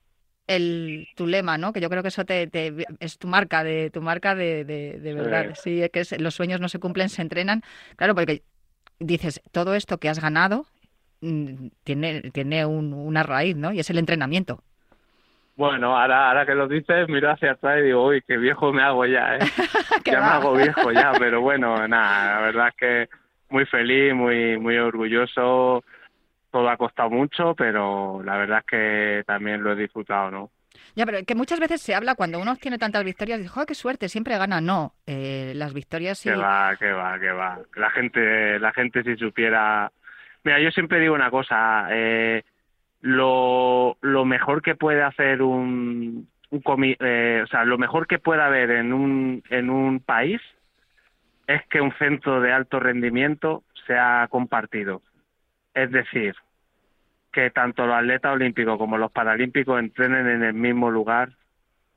[0.47, 1.71] el, tu lema, ¿no?
[1.71, 2.49] Que yo creo que eso te,
[2.99, 5.55] es tu marca, de tu marca de, de, verdad.
[5.61, 5.81] Sí.
[5.81, 7.61] es que los sueños no se cumplen, se entrenan.
[7.95, 8.43] Claro, porque
[8.99, 10.65] dices, todo esto que has ganado
[11.21, 13.71] mm, tiene, tiene una raíz, ¿no?
[13.71, 14.61] Y es el entrenamiento.
[15.55, 18.81] Bueno, ahora, ahora que lo dices, miro hacia atrás y digo, uy, qué viejo me
[18.81, 19.39] hago ya, ¿eh?
[20.05, 23.09] ya me hago viejo ya, pero bueno, nada, la verdad es que
[23.49, 25.83] muy feliz, muy, muy orgulloso
[26.53, 30.51] todo ha costado mucho, pero la verdad es que también lo he disfrutado, ¿no?
[30.95, 34.07] Ya, pero que muchas veces se habla cuando uno tiene tantas victorias, ¡joder, qué suerte!
[34.07, 34.61] Siempre gana.
[34.61, 36.29] No, eh, las victorias sí.
[36.29, 37.59] Que va, que va, que va.
[37.75, 39.91] La gente, la gente si supiera.
[40.43, 41.87] Mira, yo siempre digo una cosa.
[41.89, 42.43] Eh,
[43.03, 48.71] lo, mejor que puede hacer un, un eh, o sea, lo mejor que puede haber
[48.71, 50.41] en un, en un país
[51.45, 55.01] es que un centro de alto rendimiento sea compartido.
[55.73, 56.33] Es decir,
[57.31, 61.33] que tanto los atletas olímpicos como los paralímpicos entrenen en el mismo lugar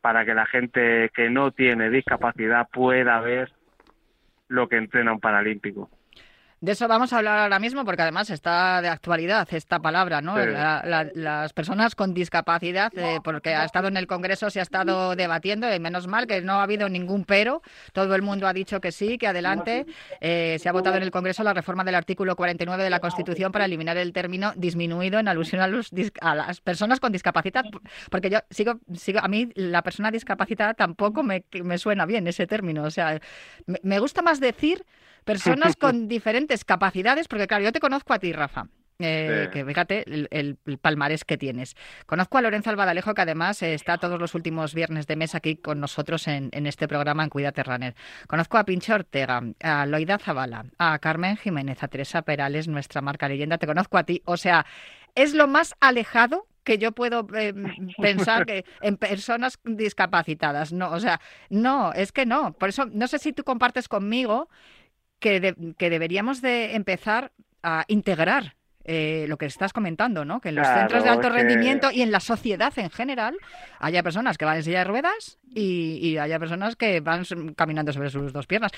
[0.00, 3.52] para que la gente que no tiene discapacidad pueda ver
[4.48, 5.88] lo que entrena un paralímpico.
[6.66, 10.36] De eso vamos a hablar ahora mismo porque además está de actualidad esta palabra, ¿no?
[10.36, 15.72] las personas con discapacidad, eh, porque ha estado en el Congreso, se ha estado debatiendo
[15.72, 17.62] y menos mal que no ha habido ningún pero.
[17.92, 19.86] Todo el mundo ha dicho que sí, que adelante.
[20.20, 23.52] Eh, se ha votado en el Congreso la reforma del artículo 49 de la Constitución
[23.52, 27.64] para eliminar el término disminuido en alusión a, los, a las personas con discapacidad,
[28.10, 32.48] porque yo sigo, sigo, a mí la persona discapacitada tampoco me, me suena bien ese
[32.48, 32.82] término.
[32.82, 33.20] O sea,
[33.66, 34.84] me gusta más decir
[35.26, 38.68] personas con diferentes capacidades, porque claro, yo te conozco a ti, Rafa.
[38.98, 41.76] Eh, que fíjate el, palmarés que tienes.
[42.06, 45.80] Conozco a Lorenzo Albadalejo, que además está todos los últimos viernes de mes aquí con
[45.80, 47.94] nosotros en, este programa en Cuídate Runner.
[48.26, 53.28] Conozco a Pincho Ortega, a Loida Zavala, a Carmen Jiménez, a Teresa Perales, nuestra marca
[53.28, 53.58] leyenda.
[53.58, 54.22] Te conozco a ti.
[54.24, 54.64] O sea,
[55.14, 57.52] es lo más alejado que yo puedo eh,
[58.00, 60.72] pensar que en personas discapacitadas.
[60.72, 62.54] No, o sea, no, es que no.
[62.54, 64.48] Por eso, no sé si tú compartes conmigo
[65.18, 68.54] que, que deberíamos de empezar a integrar
[68.88, 70.40] eh, lo que estás comentando, ¿no?
[70.40, 73.36] Que en los centros de alto rendimiento y en la sociedad en general
[73.80, 77.24] haya personas que van en silla de ruedas y, haya personas que van
[77.56, 78.70] caminando sobre sus dos piernas.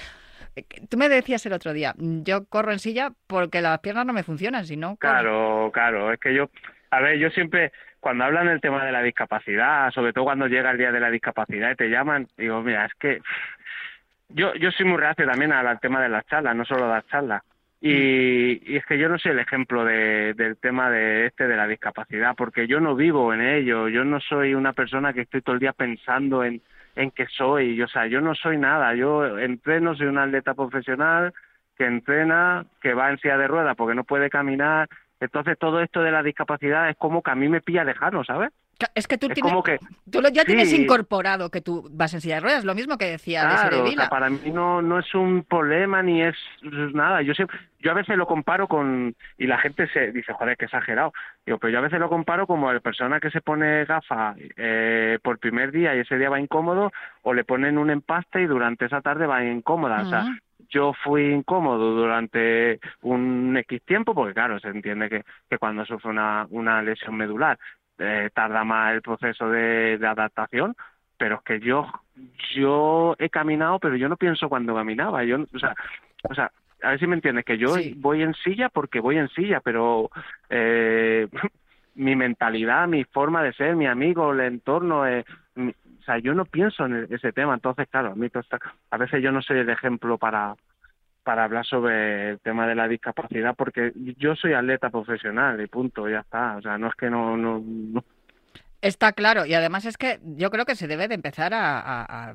[0.57, 4.15] Eh, tú me decías el otro día, yo corro en silla porque las piernas no
[4.15, 6.49] me funcionan, sino Claro, claro, es que yo,
[6.91, 10.71] a ver, yo siempre, cuando hablan del tema de la discapacidad, sobre todo cuando llega
[10.71, 13.21] el día de la discapacidad y te llaman, digo, mira, es que
[14.29, 17.43] yo, yo soy muy reacio también al tema de las charlas, no solo las charlas.
[17.81, 21.69] Y, es que yo no soy el ejemplo de, del tema de este de la
[21.69, 25.55] discapacidad, porque yo no vivo en ello, yo no soy una persona que estoy todo
[25.55, 26.61] el día pensando en,
[26.97, 31.33] en qué soy, o sea, yo no soy nada, yo entreno, soy un atleta profesional
[31.77, 34.89] que entrena, que va en silla de ruedas porque no puede caminar,
[35.21, 38.51] entonces todo esto de la discapacidad es como que a mí me pilla lejano, ¿sabes?
[38.95, 39.53] Es que tú, tienes,
[40.09, 43.41] tú ya tienes incorporado que tú vas en silla de ruedas, lo mismo que decía
[43.41, 47.23] claro, de o para mí no, no es un problema ni es, nada.
[47.23, 47.33] Yo
[47.81, 51.13] yo a veces lo comparo con y la gente se dice, joder, qué exagerado.
[51.45, 55.19] Digo, pero yo a veces lo comparo como la persona que se pone gafas eh,
[55.23, 58.87] por primer día y ese día va incómodo o le ponen un empaste y durante
[58.87, 60.03] esa tarde va incómoda.
[60.03, 60.25] O sea,
[60.69, 66.11] yo fui incómodo durante un X tiempo, porque claro, se entiende que, que cuando sufre
[66.11, 67.59] una, una lesión medular
[67.99, 70.75] eh, tarda más el proceso de, adaptación,
[71.17, 71.87] pero es que yo
[72.55, 75.25] yo he caminado, pero yo no pienso cuando caminaba.
[75.25, 75.75] Yo, o sea,
[76.29, 76.51] o sea,
[76.83, 80.11] a ver si me entiendes, que yo voy en silla porque voy en silla, pero
[80.49, 81.29] eh,
[81.95, 85.25] mi mentalidad, mi forma de ser, mi amigo, el entorno, eh,
[86.09, 88.29] sea, yo no pienso en ese tema, entonces, claro, a mí
[88.91, 90.55] a veces yo no soy el ejemplo para
[91.29, 96.09] para hablar sobre el tema de la discapacidad porque yo soy atleta profesional y punto,
[96.09, 97.63] ya está, o sea, no es que no, no
[98.81, 102.35] Está claro, y además es que yo creo que se debe de empezar a,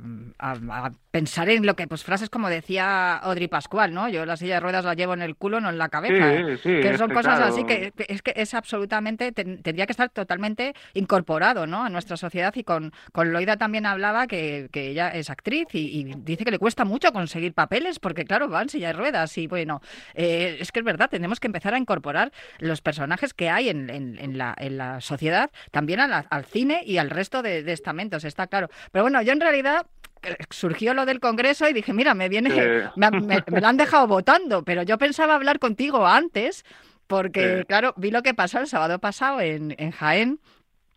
[1.10, 4.10] pensar en lo que, pues frases como decía Audrey Pascual, ¿no?
[4.10, 6.60] Yo la silla de ruedas la llevo en el culo, no en la cabeza.
[6.62, 11.86] que son cosas así que, es que es absolutamente, tendría que estar totalmente incorporado, ¿no?
[11.86, 16.44] A nuestra sociedad y con, con Loida también hablaba que, ella es actriz y, dice
[16.44, 19.82] que le cuesta mucho conseguir papeles porque, claro, van silla de ruedas y bueno,
[20.14, 23.90] eh, es que es verdad, tenemos que empezar a incorporar los personajes que hay en,
[23.90, 28.24] en, la, en la sociedad también a la al cine y al resto de, estamentos,
[28.24, 28.70] está claro.
[28.92, 29.86] Pero bueno, yo en realidad
[30.22, 32.50] eh, surgió lo del Congreso y dije, mira, me viene,
[32.96, 36.66] me, lo han dejado votando, pero yo pensaba hablar contigo antes,
[37.08, 40.40] porque claro, vi lo que pasó el sábado pasado en, en Jaén.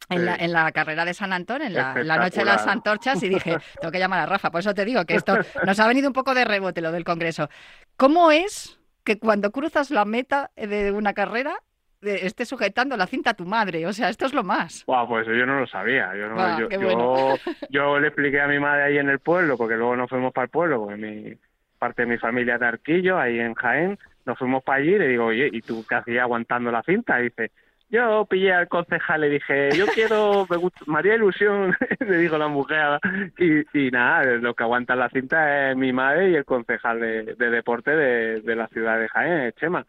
[0.09, 3.28] En, la, en la carrera de San Antón, en la, noche de las antorchas, y
[3.28, 4.53] dije, tengo que llamar a Rafa.
[4.53, 7.03] Por eso te digo que esto nos ha venido un poco de rebote lo del
[7.03, 7.49] Congreso.
[7.97, 11.61] ¿Cómo es que cuando cruzas la meta de una carrera
[12.03, 13.86] esté sujetando la cinta a tu madre.
[13.86, 14.84] O sea, esto es lo más.
[15.09, 16.12] pues yo no lo sabía.
[16.14, 16.68] Yo,
[17.70, 20.44] yo, le expliqué a mi madre ahí en el pueblo, porque luego nos fuimos para
[20.44, 21.34] el pueblo, porque mi
[21.78, 23.99] parte de mi familia de Arquillo, ahí en Jaén.
[24.24, 27.20] Nos fuimos para allí y le digo, oye, ¿y tú qué hacías aguantando la cinta?
[27.20, 27.53] Y dice,
[27.88, 32.49] yo pillé al concejal, le dije, yo quiero, me gusta, María Ilusión, le dijo la
[32.49, 32.99] mujer,
[33.38, 37.92] y, nada, lo que aguanta la cinta es mi madre y el concejal de, deporte
[37.92, 39.86] de, de, la ciudad de Jaén, Chema.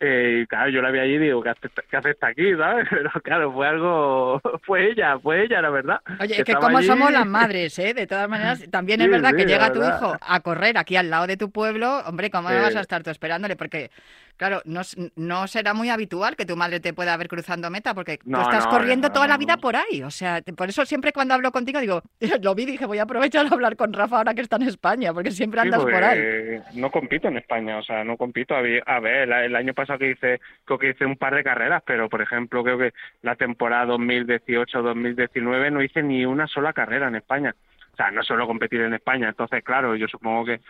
[0.00, 2.54] Eh, claro, yo la vi allí y digo, ¿qué hace, ¿qué hace aquí?
[2.56, 2.86] ¿sabes?
[2.90, 6.00] Pero claro, fue algo, fue ella, fue ella, la verdad.
[6.20, 7.94] Oye, es que como somos las madres, ¿eh?
[7.94, 11.26] De todas maneras, también es verdad que llega tu hijo a correr aquí al lado
[11.26, 13.56] de tu pueblo, hombre, ¿cómo vas a estar tú esperándole?
[13.56, 13.90] Porque
[14.38, 14.82] Claro, no,
[15.16, 18.68] no, será muy habitual que tu madre te pueda ver cruzando meta porque tú estás
[18.68, 20.04] corriendo toda la vida por ahí.
[20.04, 22.02] O sea, por eso siempre cuando hablo contigo digo,
[22.42, 24.62] lo vi y dije, voy a aprovechar a hablar con Rafa ahora que está en
[24.62, 26.60] España, porque siempre andas por ahí.
[26.74, 28.54] No compito en España, o sea, no compito.
[28.54, 32.08] A ver, el año pasado que hice, creo que hice un par de carreras, pero
[32.08, 37.56] por ejemplo, creo que la temporada 2018-2019 no hice ni una sola carrera en España.
[37.92, 39.28] O sea, no solo competir en España.
[39.30, 40.60] Entonces, claro, yo supongo que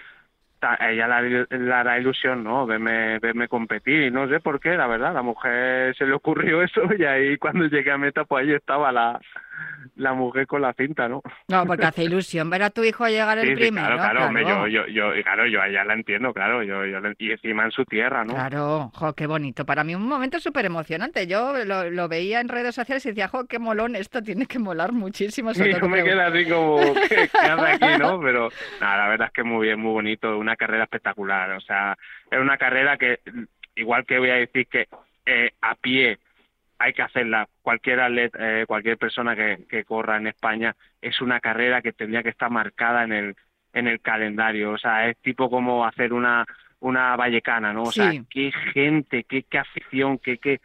[0.60, 2.66] a ella le, hará ilusión, ¿no?
[2.66, 6.62] Verme, verme competir y no sé por qué, la verdad, la mujer se le ocurrió
[6.62, 9.20] eso y ahí cuando llegué a meta pues ahí estaba la,
[9.96, 11.22] la mujer con la cinta, ¿no?
[11.48, 13.96] No, porque hace ilusión ver a tu hijo llegar el primero.
[13.96, 17.64] claro, claro, yo, yo, yo, claro, yo allá la entiendo, claro, yo, yo, y encima
[17.64, 18.34] en su tierra, ¿no?
[18.34, 19.64] Claro, jo, qué bonito.
[19.64, 21.26] Para mí un momento súper emocionante.
[21.26, 24.58] Yo lo, lo, veía en redes sociales y decía, jo, qué molón, esto tiene que
[24.58, 25.52] molar muchísimo.
[25.54, 26.78] Sí, yo me queda así como,
[27.08, 28.20] ¿qué, hace aquí, no?
[28.20, 28.48] Pero
[28.80, 31.50] nada, la verdad es que muy bien, muy bonito, una carrera espectacular.
[31.52, 31.96] O sea,
[32.30, 33.20] es una carrera que,
[33.76, 34.88] igual que voy a decir que
[35.26, 36.18] eh, a pie
[36.78, 37.48] hay que hacerla.
[37.62, 42.22] Cualquier atleta, eh, cualquier persona que, que, corra en España es una carrera que tendría
[42.22, 43.36] que estar marcada en el
[43.74, 44.72] en el calendario.
[44.72, 46.46] O sea, es tipo como hacer una
[46.80, 47.84] una vallecana, ¿no?
[47.84, 50.60] O sea, qué gente, qué, qué afición, qué, qué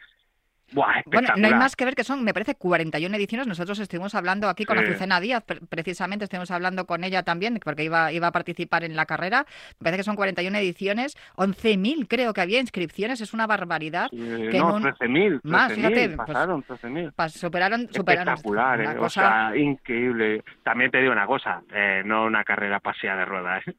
[0.74, 3.46] bueno, no hay más que ver que son, me parece, 41 ediciones.
[3.46, 8.12] Nosotros estuvimos hablando aquí con Azucena Díaz, precisamente estuvimos hablando con ella también, porque iba,
[8.12, 9.46] iba a participar en la carrera.
[9.78, 14.10] Me parece que son 41 ediciones, 11.000 creo que había inscripciones, es una barbaridad.
[14.10, 15.40] que no, 13.000.
[15.44, 16.10] Más, fíjate.
[16.10, 17.30] Pues, pasaron 13.000.
[17.30, 18.34] Superaron, superaron.
[18.34, 20.42] Espectacular, eh, o sea, increíble.
[20.62, 23.66] También te digo una cosa, eh, no una carrera pasea de ruedas.
[23.68, 23.74] ¿eh?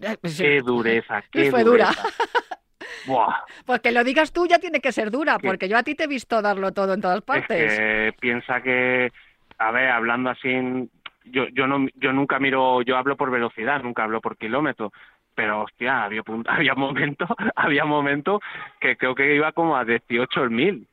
[0.00, 1.90] eh pues qué dureza, qué fue dura.
[3.06, 3.44] Buah.
[3.64, 6.04] Pues que lo digas tú ya tiene que ser dura, porque yo a ti te
[6.04, 8.14] he visto darlo todo en todas partes.
[8.20, 9.12] piensa que,
[9.58, 10.88] a ver, hablando así,
[11.24, 14.92] yo, yo, no, yo nunca miro, yo hablo por velocidad, nunca hablo por kilómetro,
[15.34, 18.40] pero hostia, había, había momentos, había momentos
[18.80, 20.86] que creo que iba como a 18 el mil.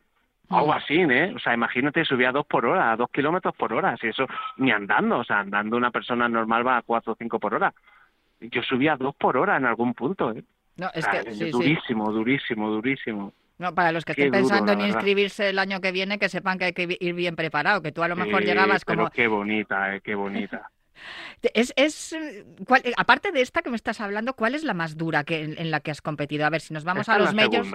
[0.49, 0.77] Algo mm.
[0.77, 1.33] así, ¿eh?
[1.35, 4.27] O sea, imagínate, subía a dos por hora, a dos kilómetros por hora, si eso,
[4.57, 7.73] ni andando, o sea, andando una persona normal va a cuatro o cinco por hora.
[8.39, 10.43] Yo subía a dos por hora en algún punto, ¿eh?
[10.77, 13.33] No, es que, durísimo, durísimo, durísimo.
[13.57, 16.65] No, para los que estén pensando en inscribirse el año que viene, que sepan que
[16.65, 19.09] hay que ir bien preparado, que tú a lo mejor llegabas como...
[19.09, 20.69] qué bonita, eh, qué bonita.
[21.53, 22.17] Es, es
[22.65, 25.69] ¿cuál, aparte de esta que me estás hablando, ¿cuál es la más dura que en,
[25.69, 26.45] la que has competido?
[26.45, 27.67] A ver, si nos vamos a los medios.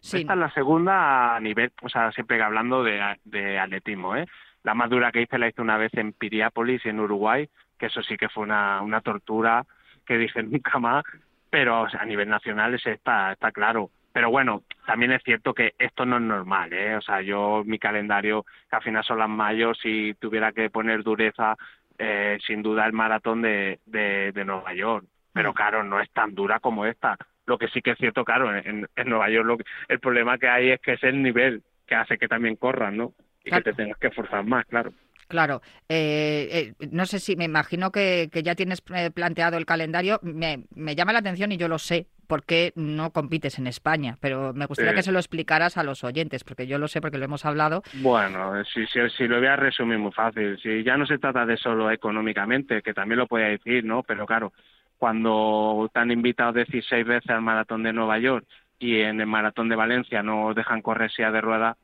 [0.00, 0.18] Sí.
[0.18, 4.26] Esta es la segunda a nivel, o sea, siempre hablando de, de atletismo, ¿eh?
[4.62, 7.48] La más dura que hice la hice una vez en Piriápolis, en Uruguay,
[7.78, 9.66] que eso sí que fue una, una tortura
[10.06, 11.04] que dije nunca más,
[11.50, 13.90] pero a nivel nacional está, está claro.
[14.12, 16.96] Pero bueno, también es cierto que esto no es normal, ¿eh?
[16.96, 21.02] O sea, yo, mi calendario, que al final son las mayos, si tuviera que poner
[21.02, 21.56] dureza,
[21.98, 25.04] eh, sin duda el maratón de, de, de, Nueva York.
[25.32, 25.54] Pero mm.
[25.54, 27.16] claro, no es tan dura como esta.
[27.46, 29.56] Lo que sí que es cierto, claro, en, en Nueva York lo
[29.88, 33.12] el problema que hay es que es el nivel que hace que también corran, ¿no?
[33.44, 34.92] Y que te tengas que forzar más, claro.
[35.28, 35.60] Claro,
[35.90, 40.18] eh, eh, no sé si me imagino que, ya tienes eh, planteado el calendario.
[40.22, 40.64] Me,
[40.96, 44.94] llama la atención y yo lo sé, porque no compites en España, pero me gustaría
[44.94, 47.82] que se lo explicaras a los oyentes, porque yo lo sé porque lo hemos hablado.
[48.00, 51.58] Bueno, si, si, lo voy a resumir muy fácil, si ya no se trata de
[51.58, 54.02] solo económicamente, que también lo puede decir, ¿no?
[54.02, 54.54] Pero claro,
[54.96, 58.46] cuando te han invitado 16 veces al maratón de Nueva York
[58.78, 61.76] y en el maratón de Valencia no dejan correr silla de rueda,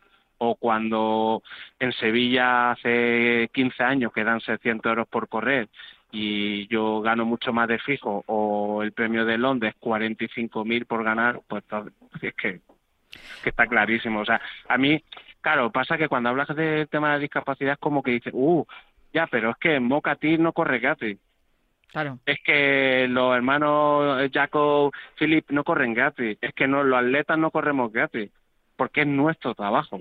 [0.50, 1.42] o cuando
[1.78, 5.68] en Sevilla hace 15 años que dan 600 euros por correr
[6.14, 11.40] y yo gano mucho más de fijo o el premio de Londres 45.000 por ganar,
[11.48, 11.64] pues
[12.22, 12.60] es que,
[13.42, 14.20] que está clarísimo.
[14.20, 15.02] O sea, a mí,
[15.40, 18.64] claro, pasa que cuando hablas del tema de discapacidad es como que dices, uh,
[19.12, 21.18] ya, pero es que Mocati no corre gratis.
[21.88, 22.18] Claro.
[22.26, 26.38] Es que los hermanos Jacob, Philip no corren gratis.
[26.40, 28.30] Es que no, los atletas no corremos gratis.
[28.76, 30.00] Porque es nuestro trabajo.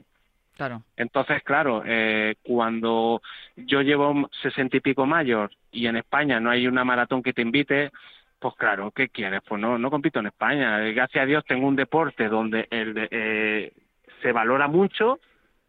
[0.55, 0.83] Claro.
[0.95, 3.21] Entonces, claro, eh, cuando
[3.55, 7.41] yo llevo sesenta y pico mayor y en España no hay una maratón que te
[7.41, 7.91] invite,
[8.39, 9.41] pues claro, ¿qué quieres?
[9.47, 10.77] Pues no, no compito en España.
[10.79, 13.73] Gracias a Dios tengo un deporte donde el, eh,
[14.21, 15.19] se valora mucho.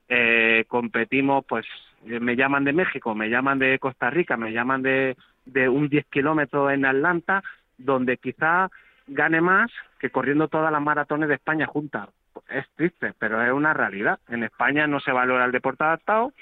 [0.09, 1.65] Eh, competimos, pues
[2.05, 5.17] me llaman de México, me llaman de Costa Rica, me llaman de,
[5.47, 7.43] de un 10 kilómetros en Atlanta,
[7.79, 8.69] donde quizá
[9.07, 12.11] gane más que corriendo todas las maratones de España juntas
[12.49, 14.19] es triste, pero es una realidad.
[14.29, 16.33] En España no se valora el deporte adaptado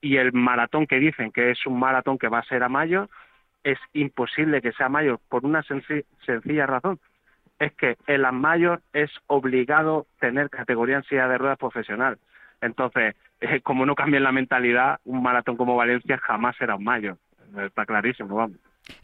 [0.00, 3.08] y el maratón que dicen que es un maratón que va a ser a mayo,
[3.62, 6.98] es imposible que sea mayor por una sencilla razón.
[7.58, 12.18] Es que las mayor es obligado tener categoría en silla de ruedas profesional.
[12.62, 17.18] Entonces, eh, como no cambia la mentalidad, un maratón como Valencia jamás será un mayor.
[17.58, 18.58] Está clarísimo, vamos.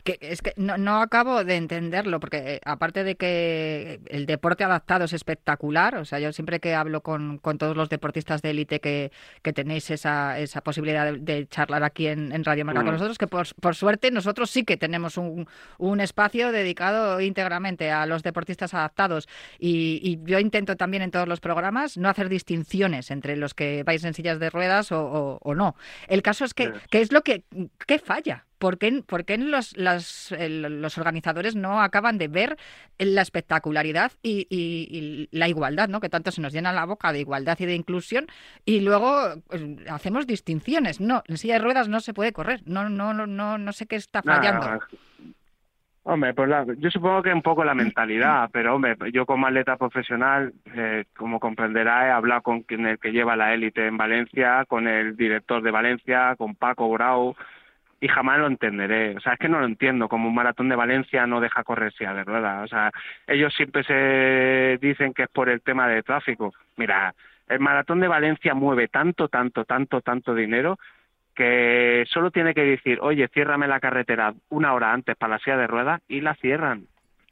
[0.04, 4.64] Que es que no, no, acabo de entenderlo, porque eh, aparte de que el deporte
[4.64, 8.50] adaptado es espectacular, o sea, yo siempre que hablo con, con todos los deportistas de
[8.50, 9.12] élite que,
[9.42, 12.92] que, tenéis esa, esa posibilidad de, charlar aquí en, Radio Marca con mm.
[12.92, 15.48] nosotros, que por, por, suerte nosotros sí que tenemos un,
[15.78, 19.28] un, espacio dedicado íntegramente a los deportistas adaptados.
[19.58, 23.82] Y, y, yo intento también en todos los programas no hacer distinciones entre los que
[23.84, 25.76] vais en sillas de ruedas o, o, no.
[26.08, 27.44] El caso es que, ¿qué es lo que
[27.86, 28.44] qué falla?
[28.58, 29.02] ¿Por qué,
[29.38, 32.56] los, los organizadores no acaban de ver
[32.98, 36.00] la espectacularidad y, la igualdad, ¿no?
[36.00, 38.26] que tanto se nos llena la boca de igualdad y de inclusión,
[38.64, 41.00] y luego pues, hacemos distinciones?
[41.00, 43.96] No, en silla de ruedas no se puede correr, no, no, no, no sé qué
[43.96, 44.80] está fallando.
[46.08, 46.48] Hombre, pues
[46.78, 51.40] yo supongo que un poco la mentalidad, pero hombre, yo como atleta profesional, eh, como
[51.40, 55.62] comprenderá, he hablado con quien el que lleva la élite en Valencia, con el director
[55.62, 57.34] de Valencia, con Paco Grau,
[58.00, 59.16] y jamás lo entenderé.
[59.16, 60.08] O sea, es que no lo entiendo.
[60.08, 62.64] Como un maratón de Valencia no deja correr silla de ruedas.
[62.64, 62.92] O sea,
[63.26, 66.52] ellos siempre se dicen que es por el tema de tráfico.
[66.76, 67.14] Mira,
[67.48, 70.78] el maratón de Valencia mueve tanto, tanto, tanto, tanto dinero
[71.34, 75.58] que solo tiene que decir, oye, ciérrame la carretera una hora antes para la silla
[75.58, 76.86] de ruedas y la cierran.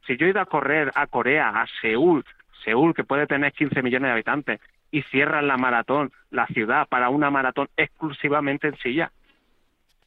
[0.06, 2.24] Si yo he ido a correr a Corea, a Seúl,
[2.64, 4.60] Seúl que puede tener 15 millones de habitantes,
[4.90, 9.10] y cierran la maratón, la ciudad, para una maratón exclusivamente en silla,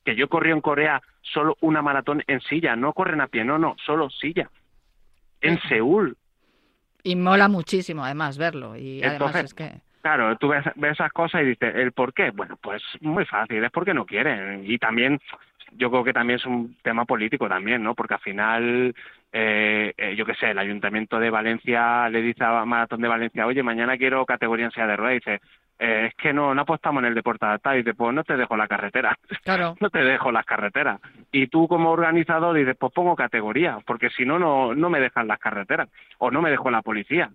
[0.07, 3.59] que yo corrí en Corea solo una maratón en silla, no corren a pie, no,
[3.59, 4.49] no, solo silla.
[5.41, 6.15] En Seúl.
[7.03, 8.77] Y mola muchísimo además verlo.
[8.77, 9.81] Y además es que...
[10.01, 12.29] Claro, tú ves, esas cosas y dices, ¿el por qué?
[12.29, 14.63] Bueno, pues muy fácil, es porque no quieren.
[14.65, 15.19] Y también,
[15.73, 17.93] yo creo que también es un tema político también, ¿no?
[17.93, 18.95] Porque al final,
[19.33, 23.45] eh, eh, yo qué sé, el Ayuntamiento de Valencia le dice a Maratón de Valencia,
[23.45, 25.41] oye, mañana quiero categoría en silla de ruedas, y dice,
[25.79, 27.75] eh, es que no, no apostamos en el deporte adaptado.
[27.75, 29.17] Y dices, pues no te dejo la carretera.
[29.43, 29.75] Claro.
[29.79, 30.99] no te dejo las carreteras.
[31.31, 35.27] Y tú como organizador dices, pues pongo categoría, porque si no, no, no me dejan
[35.27, 35.89] las carreteras.
[36.17, 37.29] O no me dejo la policía.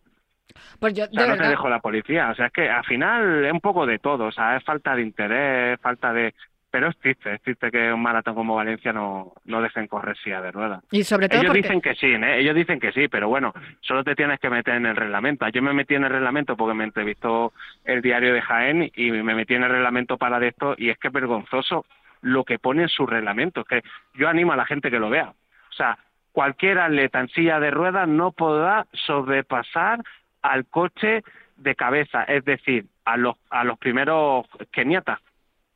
[0.78, 2.30] Pues yo, o sea, no te dejo la policía.
[2.30, 4.26] O sea, es que al final es un poco de todo.
[4.26, 6.34] O sea, es falta de interés, falta de,
[6.72, 10.40] pero es triste, es triste que un maratón como Valencia no, no dejen correr silla
[10.40, 10.82] de ruedas.
[10.90, 12.38] Y sobre todo Ellos dicen que sí, ¿eh?
[12.40, 13.52] ellos dicen que sí, pero bueno,
[13.82, 15.46] solo te tienes que meter en el reglamento.
[15.48, 17.52] Yo me metí en el reglamento porque me entrevistó
[17.84, 20.96] el diario de Jaén y me metí en el reglamento para de esto y es
[20.98, 21.84] que es vergonzoso
[22.22, 23.64] lo que pone en su reglamento.
[23.64, 23.82] que
[24.14, 25.28] yo animo a la gente que lo vea.
[25.28, 25.98] O sea,
[26.32, 30.00] cualquier atleta en silla de ruedas no podrá sobrepasar
[30.40, 31.22] al coche
[31.58, 35.18] de cabeza, es decir, a los, a los primeros keniatas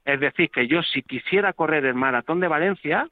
[0.07, 3.09] es decir, que yo si quisiera correr el maratón de Valencia,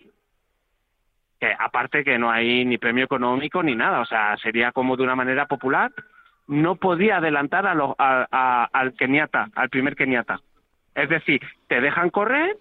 [1.41, 5.03] que aparte que no hay ni premio económico ni nada, o sea, sería como de
[5.03, 5.93] una manera popular,
[6.47, 10.41] no podía adelantar a al keniata, al primer keniata.
[10.95, 12.57] Es decir, te dejan correr,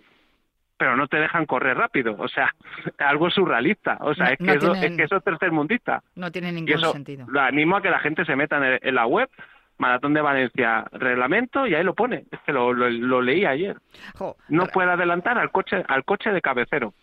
[0.77, 2.15] pero no te dejan correr rápido.
[2.17, 2.53] O sea,
[2.97, 3.97] algo surrealista.
[4.01, 6.01] O sea, es, que eso, es que eso es tercermundista.
[6.15, 7.25] No tiene ningún sentido.
[7.29, 9.29] Lo animo a que la gente se meta en, la web
[9.77, 12.25] Maratón de Valencia, reglamento, y ahí lo pone.
[12.31, 13.77] Es que lo, lo, lo leí ayer.
[14.15, 16.93] Jo, No puede adelantar al coche, al coche de cabecero.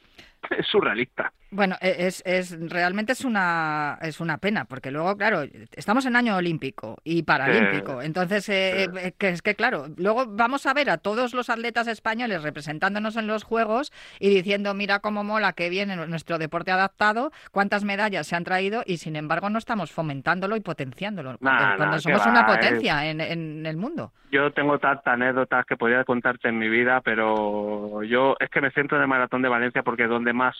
[0.50, 1.32] Es surrealista.
[1.50, 5.42] Bueno, e- es, es realmente es una es una pena porque luego claro
[5.72, 10.66] estamos en año olímpico y paralímpico, entonces eh, eh, que es que claro luego vamos
[10.66, 15.24] a ver a todos los atletas españoles representándonos en los juegos y diciendo mira cómo
[15.24, 19.58] mola que viene nuestro deporte adaptado, cuántas medallas se han traído y sin embargo no
[19.58, 24.12] estamos fomentándolo y potenciándolo cuando, Nah, cuando nah, somos una potencia en, en el mundo.
[24.30, 28.70] Yo tengo tantas anécdotas que podría contarte en mi vida, pero yo es que me
[28.70, 30.56] centro en el Maratón de Valencia porque es donde más,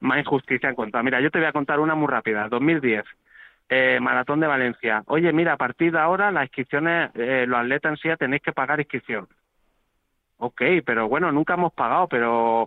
[0.00, 1.04] más injusticia he encontrado.
[1.04, 2.48] Mira, yo te voy a contar una muy rápida.
[2.48, 3.04] 2010,
[3.68, 5.02] eh, Maratón de Valencia.
[5.06, 8.52] Oye, mira, a partir de ahora las inscripciones, eh, los atletas en sí tenéis que
[8.52, 9.28] pagar inscripción.
[10.38, 12.66] Ok, pero bueno, nunca hemos pagado, pero...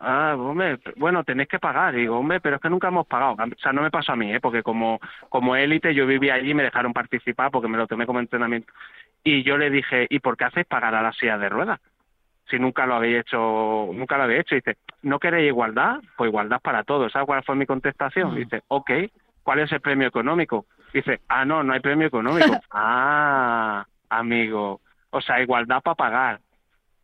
[0.00, 1.94] Ah, hombre, bueno, tenéis que pagar.
[1.94, 3.32] Digo, hombre, pero es que nunca hemos pagado.
[3.32, 4.40] O sea, no me pasó a mí, ¿eh?
[4.40, 8.06] porque como, como élite yo vivía allí y me dejaron participar porque me lo tomé
[8.06, 8.72] como entrenamiento.
[9.24, 11.80] Y yo le dije, ¿y por qué hacéis pagar a la silla de ruedas?
[12.50, 14.54] Si nunca lo habéis hecho, nunca lo habéis hecho.
[14.54, 15.98] Y dice, ¿no queréis igualdad?
[16.16, 17.12] Pues igualdad para todos.
[17.12, 18.34] ¿Sabes cuál fue mi contestación?
[18.34, 18.90] Dice, ok,
[19.42, 20.66] ¿cuál es el premio económico?
[20.92, 22.58] Dice, ah, no, no hay premio económico.
[22.70, 24.80] ah, amigo.
[25.10, 26.40] O sea, igualdad para pagar.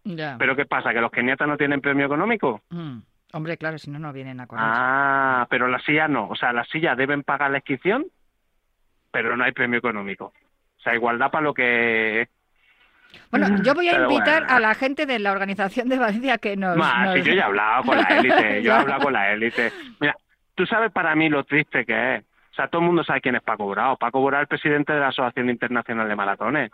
[0.05, 0.37] Ya.
[0.39, 0.93] ¿Pero qué pasa?
[0.93, 2.63] ¿Que los keniatas no tienen premio económico?
[2.71, 2.99] Mm.
[3.33, 4.65] Hombre, claro, si no no vienen a correr.
[4.65, 6.29] Ah, pero las sillas no.
[6.29, 8.07] O sea, las sillas deben pagar la inscripción,
[9.11, 10.27] pero no hay premio económico.
[10.27, 12.29] O sea, igualdad para lo que...
[13.31, 14.57] Bueno, yo voy a Pero invitar bueno.
[14.57, 16.77] a la gente de la organización de Valencia que nos...
[16.77, 19.33] Más, nos- si yo ya he hablado con la élite, yo he hablado con la
[19.33, 19.73] élite.
[20.01, 20.15] Mira,
[20.55, 22.25] tú sabes para mí lo triste que es.
[22.53, 23.97] O sea, todo el mundo sabe quién es Paco Borao.
[23.97, 26.71] Paco Borao es el presidente de la Asociación Internacional de Maratones.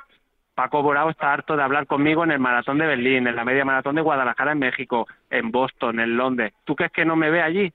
[0.55, 3.65] Paco Borao está harto de hablar conmigo en el maratón de Berlín, en la media
[3.65, 6.53] maratón de Guadalajara en México, en Boston, en Londres.
[6.65, 7.73] ¿Tú crees que no me ve allí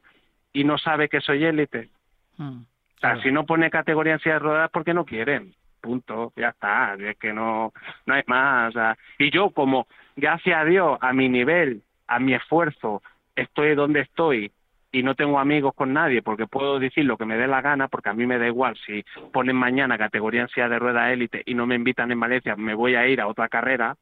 [0.54, 1.90] y no sabe que soy élite?
[2.38, 5.56] Mm, O sea, si no pone categoría en silla de ruedas porque no quieren.
[5.86, 6.96] Punto, ya está.
[6.96, 7.72] Es que no,
[8.08, 8.70] no hay más.
[8.70, 13.04] o sea, y yo, como, gracias a Dios, a mi nivel, a mi esfuerzo,
[13.36, 14.52] estoy donde estoy
[14.92, 17.88] y no tengo amigos con nadie porque puedo decir lo que me dé la gana,
[17.88, 21.44] porque a mí me da igual si ponen mañana categoría en silla de ruedas élite
[21.46, 23.96] y no me invitan en Valencia, me voy a ir a otra carrera,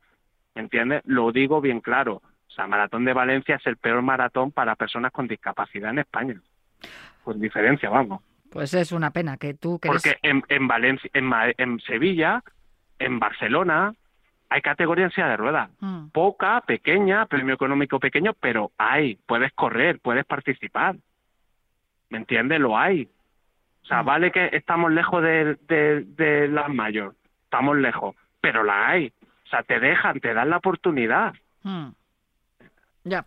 [0.55, 1.01] ¿me entiendes?
[1.05, 2.21] Lo digo bien claro.
[2.47, 6.39] O sea, Maratón de Valencia es el peor maratón para personas con discapacidad en España.
[7.25, 8.21] Con diferencia, vamos.
[8.54, 12.43] Pues es una pena que tú que eres- Porque en, en Valencia, en, en Sevilla,
[12.99, 13.93] en Barcelona,
[14.49, 15.70] hay categoría en silla de ruedas.
[15.80, 16.10] Mm.
[16.10, 19.16] Poca, pequeña, premio económico pequeño, pero hay.
[19.26, 20.95] Puedes correr, puedes participar.
[22.10, 22.60] ¿Me entiendes?
[22.60, 23.10] Lo hay.
[23.84, 24.06] O sea, Mm.
[24.06, 29.12] vale que estamos lejos de, de, de las mayor, estamos lejos, pero la hay.
[29.45, 31.34] O sea, te dejan, te dan la oportunidad.
[31.64, 31.88] Mm.
[33.06, 33.24] Ya,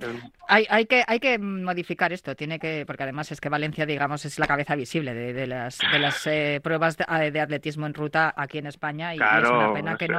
[0.49, 4.25] hay, hay, que, hay que modificar esto, tiene que, porque además es que Valencia, digamos,
[4.25, 7.93] es la cabeza visible de, de las, de las eh, pruebas de, de atletismo en
[7.93, 10.19] ruta aquí en España y, y es una pena que no,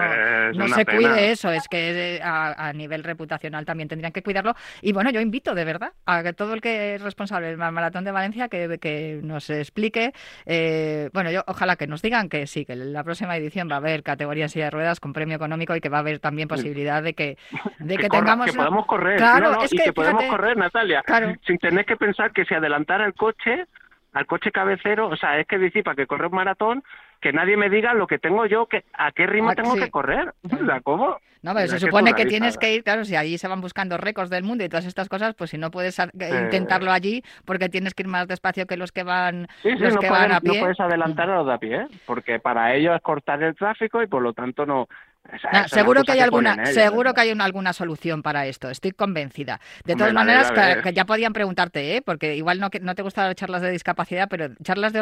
[0.54, 0.98] no se pena.
[1.00, 4.54] cuide eso, es que eh, a, a nivel reputacional también tendrían que cuidarlo.
[4.82, 8.04] Y bueno, yo invito de verdad a que todo el que es responsable del Maratón
[8.04, 10.14] de Valencia que, que nos explique,
[10.46, 13.80] eh, bueno, yo ojalá que nos digan que sí, que la próxima edición va a
[13.80, 16.48] haber categoría en silla de ruedas con premio económico y que va a haber también
[16.48, 17.38] posibilidad de que,
[17.80, 18.46] de que, corra- tengamos...
[18.46, 21.34] que podamos correr, Claro, no, no, es y que, que, podemos fíjate, correr, Natalia, Claro.
[21.46, 23.66] sin tener que pensar que si adelantara el coche,
[24.14, 26.84] al coche cabecero, o sea, es que decir, para que corra un maratón,
[27.22, 29.80] que nadie me diga lo que tengo yo, que a qué ritmo Ah, tengo sí.
[29.82, 30.34] que correr.
[30.66, 31.18] Sea, ¿cómo?
[31.44, 34.30] No, pero se supone que tienes que ir, claro, si allí se van buscando récords
[34.32, 36.10] del mundo y todas estas cosas, pues si no puedes Eh.
[36.44, 39.94] intentarlo allí porque tienes que ir más despacio que los que van, Sí, sí, los
[39.96, 40.60] no, que pueden- van a no pie.
[40.60, 44.08] puedes adelantar a los de a pie, porque para ellos es cortar el tráfico y
[44.08, 44.88] por lo tanto no...
[45.34, 47.14] esa- Nah, esa es la seguro que hay alguna, ellos, seguro ¿no?
[47.14, 49.60] que hay una- alguna solución para esto, estoy convencida.
[49.86, 50.52] De Hombre, todas la maneras,
[50.84, 52.02] que, ya podían preguntarte, ¿eh?
[52.02, 55.00] porque igual no, que, no te gustan las charlas de discapacidad, pero charlas de,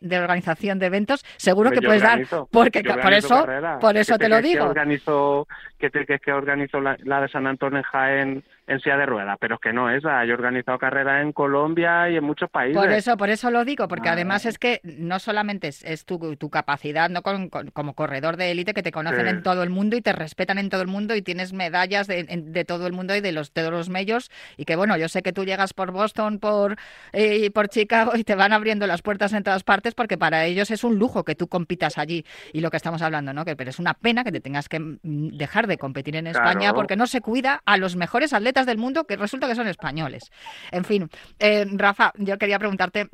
[0.00, 2.20] de organización de eventos, seguro Hombre, que puedes dar,
[2.50, 3.46] porque por eso,
[3.80, 4.64] por ¿Qué eso te lo crees que digo.
[4.66, 5.48] organizo,
[5.78, 9.36] que te que organizo la, la de San Antonio en Jaén en silla de ruedas,
[9.38, 10.24] pero es que no esa.
[10.24, 12.80] Yo he organizado carreras en Colombia y en muchos países.
[12.80, 14.12] Por eso, por eso lo digo, porque Ah.
[14.12, 18.38] además es que no solamente es, es tu, tu capacidad no con- con- como corredor
[18.38, 19.28] de élite que te conocen Sí.
[19.28, 22.22] en todo el mundo y te respetan en todo el mundo y tienes medallas de,
[22.24, 25.08] de todo el mundo y de los de todos los medios y que bueno, yo
[25.08, 26.76] sé que tú llegas por Boston, por
[27.12, 30.44] eh, y por Chicago y te van abriendo las puertas en todas partes porque para
[30.44, 33.44] ellos es un lujo que tú compitas allí y lo que estamos hablando, ¿no?
[33.44, 34.98] Que pero es una pena que te tengas que mm,
[35.36, 36.74] dejar de competir en España Claro.
[36.74, 40.30] porque no se cuida a los mejores atletas del mundo que resulta que son españoles.
[40.70, 41.08] En fin,
[41.38, 43.08] eh, Rafa, yo quería preguntarte,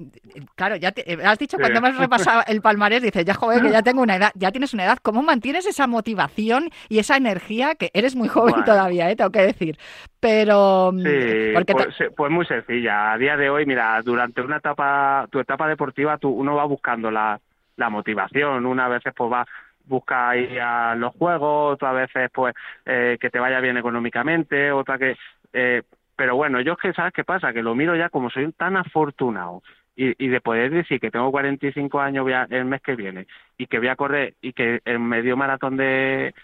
[0.56, 1.60] claro, ya te- eh, has dicho Sí.
[1.62, 4.74] cuando hemos repasado el palmarés, dices, ya joven, que ya tengo una edad, ya tienes
[4.74, 6.39] una edad, ¿cómo mantienes esa motivación
[6.88, 8.64] y esa energía que eres muy joven Bueno.
[8.64, 9.78] todavía, eh, tengo que decir?
[10.18, 13.12] Pero mm, Sí, porque pues, sí, pues muy sencilla.
[13.12, 17.10] A día de hoy, mira, durante una etapa, tu etapa deportiva, tú, uno va buscando
[17.10, 17.40] la,
[17.76, 18.66] la motivación.
[18.66, 19.46] Una veces pues va,
[19.84, 22.54] busca ir a los juegos, otras veces pues
[22.86, 25.16] eh, que te vaya bien económicamente, otra que...
[25.52, 25.82] Eh,
[26.16, 27.54] pero bueno, yo es que, ¿sabes qué pasa?
[27.54, 29.62] Que lo miro ya como soy tan afortunado
[29.96, 33.26] y, y de poder decir que tengo 45 años voy a- el mes que viene
[33.58, 36.34] y que voy a correr y que el medio maratón de,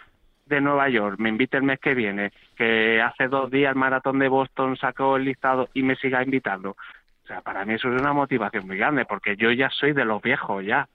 [0.47, 4.19] de Nueva York me invite el mes que viene, que hace dos días el maratón
[4.19, 6.71] de Boston sacó el listado y me siga invitando.
[6.71, 10.05] O sea, para mí eso es una motivación muy grande porque yo ya soy de
[10.05, 10.89] los viejos ya.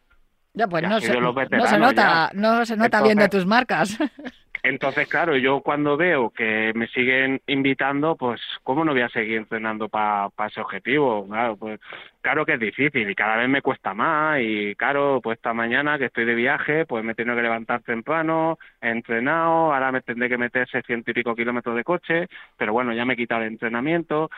[0.53, 2.39] Ya, pues Ya no se, de no se nota, ya.
[2.39, 3.97] no se nota Entonces- viendo tus marcas.
[4.63, 9.37] Entonces, claro, yo cuando veo que me siguen invitando, pues, ¿cómo no voy a seguir
[9.37, 11.27] entrenando para ese objetivo?
[11.27, 11.79] Claro, pues,
[12.21, 15.97] claro que es difícil y cada vez me cuesta más y, claro, pues esta mañana
[15.97, 20.29] que estoy de viaje, pues me tengo que levantar temprano, he entrenado, ahora me tendré
[20.29, 23.47] que meter 600 y pico kilómetros de coche, pero bueno, ya me he quitado el
[23.47, 24.29] entrenamiento,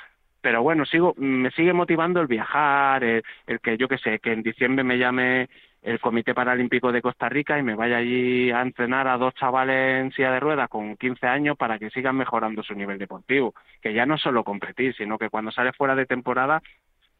[0.41, 4.33] pero bueno, sigo, me sigue motivando el viajar, el, el que yo que sé, que
[4.33, 5.49] en diciembre me llame
[5.83, 10.01] el Comité Paralímpico de Costa Rica y me vaya allí a entrenar a dos chavales
[10.01, 13.93] en silla de ruedas con 15 años para que sigan mejorando su nivel deportivo, que
[13.93, 16.61] ya no solo competir, sino que cuando sales fuera de temporada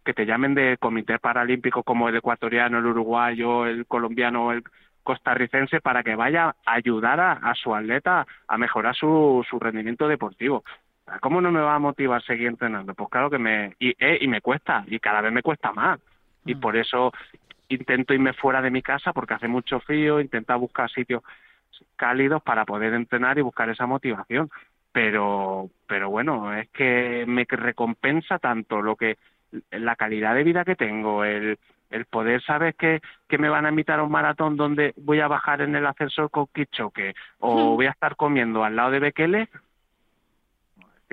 [0.05, 4.63] que te llamen de comités paralímpicos como el ecuatoriano, el uruguayo, el colombiano, el
[5.03, 10.07] costarricense para que vaya a ayudar a, a su atleta a mejorar su, su rendimiento
[10.07, 10.63] deportivo.
[11.19, 12.93] ¿Cómo no me va a motivar seguir entrenando?
[12.93, 15.99] Pues claro que me y, eh, y me cuesta y cada vez me cuesta más
[16.45, 17.11] y por eso
[17.69, 21.23] intento irme fuera de mi casa porque hace mucho frío, intento buscar sitios
[21.95, 24.49] cálidos para poder entrenar y buscar esa motivación.
[24.91, 29.17] Pero, pero bueno, es que me recompensa tanto lo que
[29.71, 31.57] la calidad de vida que tengo, el,
[31.89, 35.27] el poder saber que, que me van a invitar a un maratón donde voy a
[35.27, 39.49] bajar en el ascensor con Kichoque o voy a estar comiendo al lado de Bekele,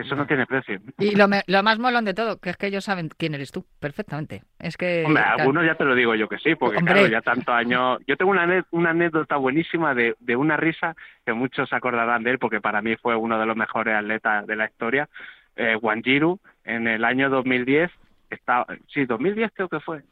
[0.00, 0.80] eso no tiene precio.
[0.98, 3.52] Y lo, me- lo más molón de todo, que es que ellos saben quién eres
[3.52, 4.42] tú, perfectamente.
[4.58, 5.04] Es que...
[5.06, 6.94] Hombre, claro, algunos ya te lo digo yo que sí, porque Hombre.
[6.94, 7.98] claro, ya tantos años.
[8.06, 10.94] Yo tengo una, anécdota buenísima de, de una risa
[11.24, 14.46] que muchos se acordarán de él, porque para mí fue uno de los mejores atletas
[14.46, 15.08] de la historia.
[15.56, 17.90] Eh, Wanjiru, en el año 2010,
[18.30, 20.02] estaba, sí, 2010 creo que fue,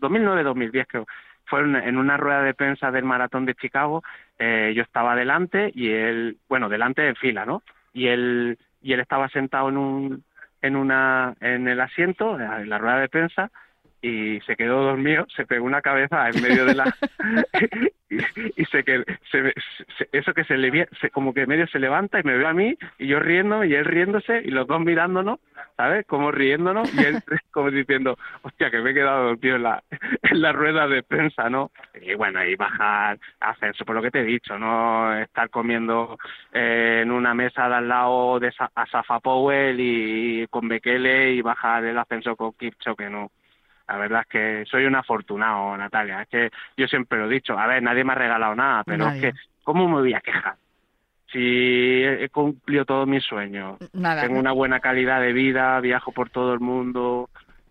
[0.00, 1.06] 2009-2010 creo,
[1.46, 4.02] fue en, en una rueda de prensa del maratón de Chicago.
[4.38, 7.62] eh, yo estaba delante y él, bueno, delante en fila, ¿no?
[7.92, 10.24] Y él, y él estaba sentado en un,
[10.60, 13.50] en una, en el asiento, en la rueda de prensa,
[14.02, 16.90] y se quedó dormido, se pegó una cabeza en medio de la
[18.10, 18.18] y,
[18.56, 19.54] y se que se,
[19.98, 22.52] se- eso que se le se, como que medio se levanta y me ve a
[22.52, 25.40] mí y yo riendo y él riéndose y los dos mirándonos,
[25.76, 26.06] ¿sabes?
[26.06, 27.20] Como riéndonos y él
[27.52, 29.82] como diciendo, hostia, que me he quedado dormido en la
[30.22, 31.70] en la rueda de prensa, ¿no?
[32.00, 36.18] Y bueno, y bajar, ascenso, por lo que te he dicho, no estar comiendo
[36.52, 41.32] eh, en una mesa de al lado de Sa- a Safa Powell y, con Bekele
[41.34, 43.30] y bajar el ascenso con Kipchoge, no.
[43.88, 46.22] La verdad es que soy un afortunado, Natalia.
[46.22, 47.58] Es que yo siempre lo he dicho.
[47.58, 49.28] A ver, nadie me ha regalado nada, pero Nadie.
[49.28, 50.54] es que, ¿cómo me voy a quejar?
[51.32, 54.22] Si he cumplido todos mis sueños, Nada.
[54.22, 57.30] tengo una buena calidad de vida, viajo por todo el mundo.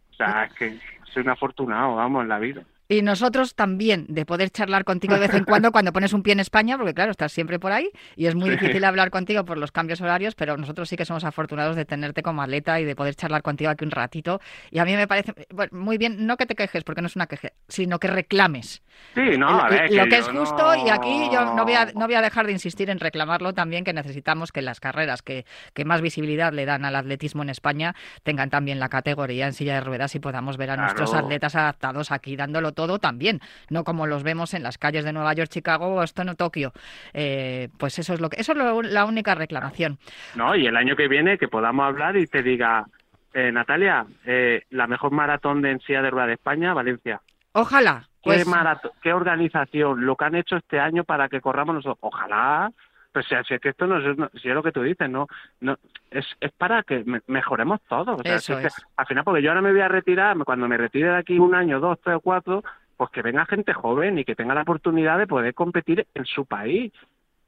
[0.09, 0.78] O sea, es que
[1.14, 2.64] soy un afortunado, vamos, en la vida.
[2.91, 6.33] Y nosotros también, de poder charlar contigo de vez en cuando cuando pones un pie
[6.33, 8.57] en España, porque claro, estás siempre por ahí y es muy Sí.
[8.57, 12.21] difícil hablar contigo por los cambios horarios, pero nosotros sí que somos afortunados de tenerte
[12.21, 14.41] como atleta y de poder charlar contigo aquí un ratito.
[14.71, 17.15] Y a mí me parece bueno, muy bien, no que te quejes, porque no es
[17.15, 18.83] una queja, sino que reclames.
[19.15, 19.93] Sí, no, a El- ver.
[19.93, 22.51] lo que es justo y aquí yo no voy, a, no- voy a dejar de
[22.51, 26.83] insistir en reclamarlo también que necesitamos que las carreras que, que más visibilidad le dan
[26.83, 30.71] al atletismo en España tengan también la categoría en silla de ruedas y podamos ver
[30.71, 35.03] a nuestros atletas adaptados aquí dándolo todo también, no como los vemos en las calles
[35.05, 36.73] de Nueva York, Chicago, Boston o Tokio.
[37.13, 39.97] Eh, pues eso es lo que eso es lo- la única reclamación.
[40.36, 42.86] No, y el año que viene que podamos hablar y te diga,
[43.34, 47.21] eh, Natalia, eh, la mejor maratón de en silla de rueda de España, Valencia.
[47.53, 48.03] Ojalá.
[48.23, 50.05] ¿Qué, Pues, marato- ¿Qué organización?
[50.05, 51.97] Lo que han hecho este año para que corramos nosotros.
[52.01, 52.71] Ojalá.
[53.12, 55.09] Pues si, si es que esto no es, no- si es lo que tú dices,
[55.09, 55.28] no,
[55.59, 55.78] no
[56.09, 58.20] es, es para que me- mejoremos todos.
[58.20, 58.86] O sea, Eso si es que es.
[58.95, 61.53] al final, porque yo ahora me voy a retirar, cuando me retire de aquí un
[61.55, 62.64] año, dos, tres o cuatro,
[62.97, 66.45] pues que venga gente joven y que tenga la oportunidad de poder competir en su
[66.45, 66.93] país.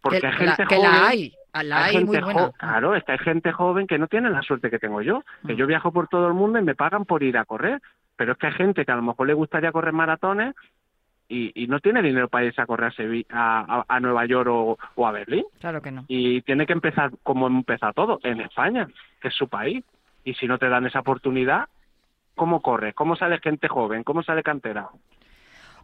[0.02, 0.92] Porque que, hay la, gente que joven.
[0.92, 1.34] la hay,
[1.64, 2.42] la hay, muy gente buena.
[2.48, 5.24] jo- Claro, es que hay gente joven que no tiene la suerte que tengo yo.
[5.48, 5.58] Que Mm.
[5.58, 7.80] yo viajo por todo el mundo y me pagan por ir a correr.
[8.18, 10.54] Pero es que hay gente que a lo mejor le gustaría correr maratones
[11.34, 14.26] y, y no tiene dinero para irse a correr a, Sevi- a, a- a Nueva
[14.26, 15.46] York o, o a Berlín.
[15.60, 16.06] Claro que no.
[16.08, 18.88] Y tiene que empezar como empieza todo, en España,
[19.22, 19.84] que es su país.
[20.24, 21.68] Y si no te dan esa oportunidad,
[22.36, 22.94] ¿cómo corres?
[22.96, 24.04] ¿Cómo sale gente joven?
[24.04, 24.88] ¿Cómo sale cantera?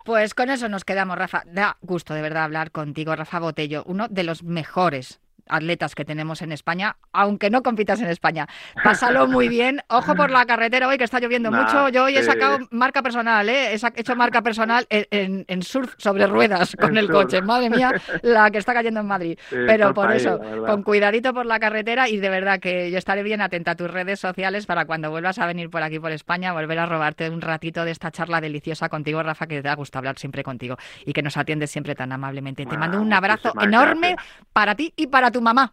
[0.05, 1.43] Pues con eso nos quedamos, Rafa.
[1.45, 5.19] Da gusto de verdad hablar contigo, Rafa Botello, uno de los mejores
[5.49, 8.47] atletas que tenemos en España, aunque no compitas en España.
[8.83, 9.81] Pásalo muy bien.
[9.89, 11.89] Ojo por la carretera hoy, que está lloviendo mucho.
[11.89, 13.73] Yo hoy he sacado marca personal, ¿eh?
[13.73, 17.41] he hecho marca personal en, surf sobre ruedas con el coche.
[17.41, 17.91] Madre mía,
[18.21, 19.39] la que está cayendo en Madrid.
[19.49, 23.41] Pero por eso, con cuidadito por la carretera y de verdad que yo estaré bien
[23.41, 26.79] atenta a tus redes sociales para cuando vuelvas a venir por aquí por España, volver
[26.79, 30.17] a robarte un ratito de esta charla deliciosa contigo, Rafa, que te da gusto hablar
[30.17, 32.65] siempre contigo y que nos atiendes siempre tan amablemente.
[32.65, 34.15] Te mando un abrazo enorme
[34.53, 35.71] para ti y para tu mamá.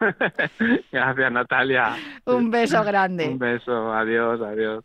[0.92, 1.96] gracias, Natalia.
[2.26, 3.28] Un beso grande.
[3.28, 4.84] Un beso, adiós, adiós.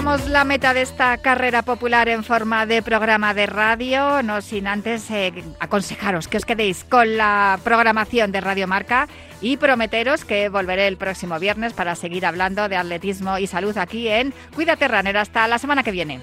[0.00, 4.66] Cruzamos la meta de esta carrera popular en forma de programa de radio, no sin
[4.66, 9.08] antes eh, aconsejaros que os quedéis con la programación de Radio Marca
[9.42, 14.08] y prometeros que volveré el próximo viernes para seguir hablando de atletismo y salud aquí
[14.08, 15.18] en Cuídate Runner.
[15.18, 16.22] Hasta la semana que viene.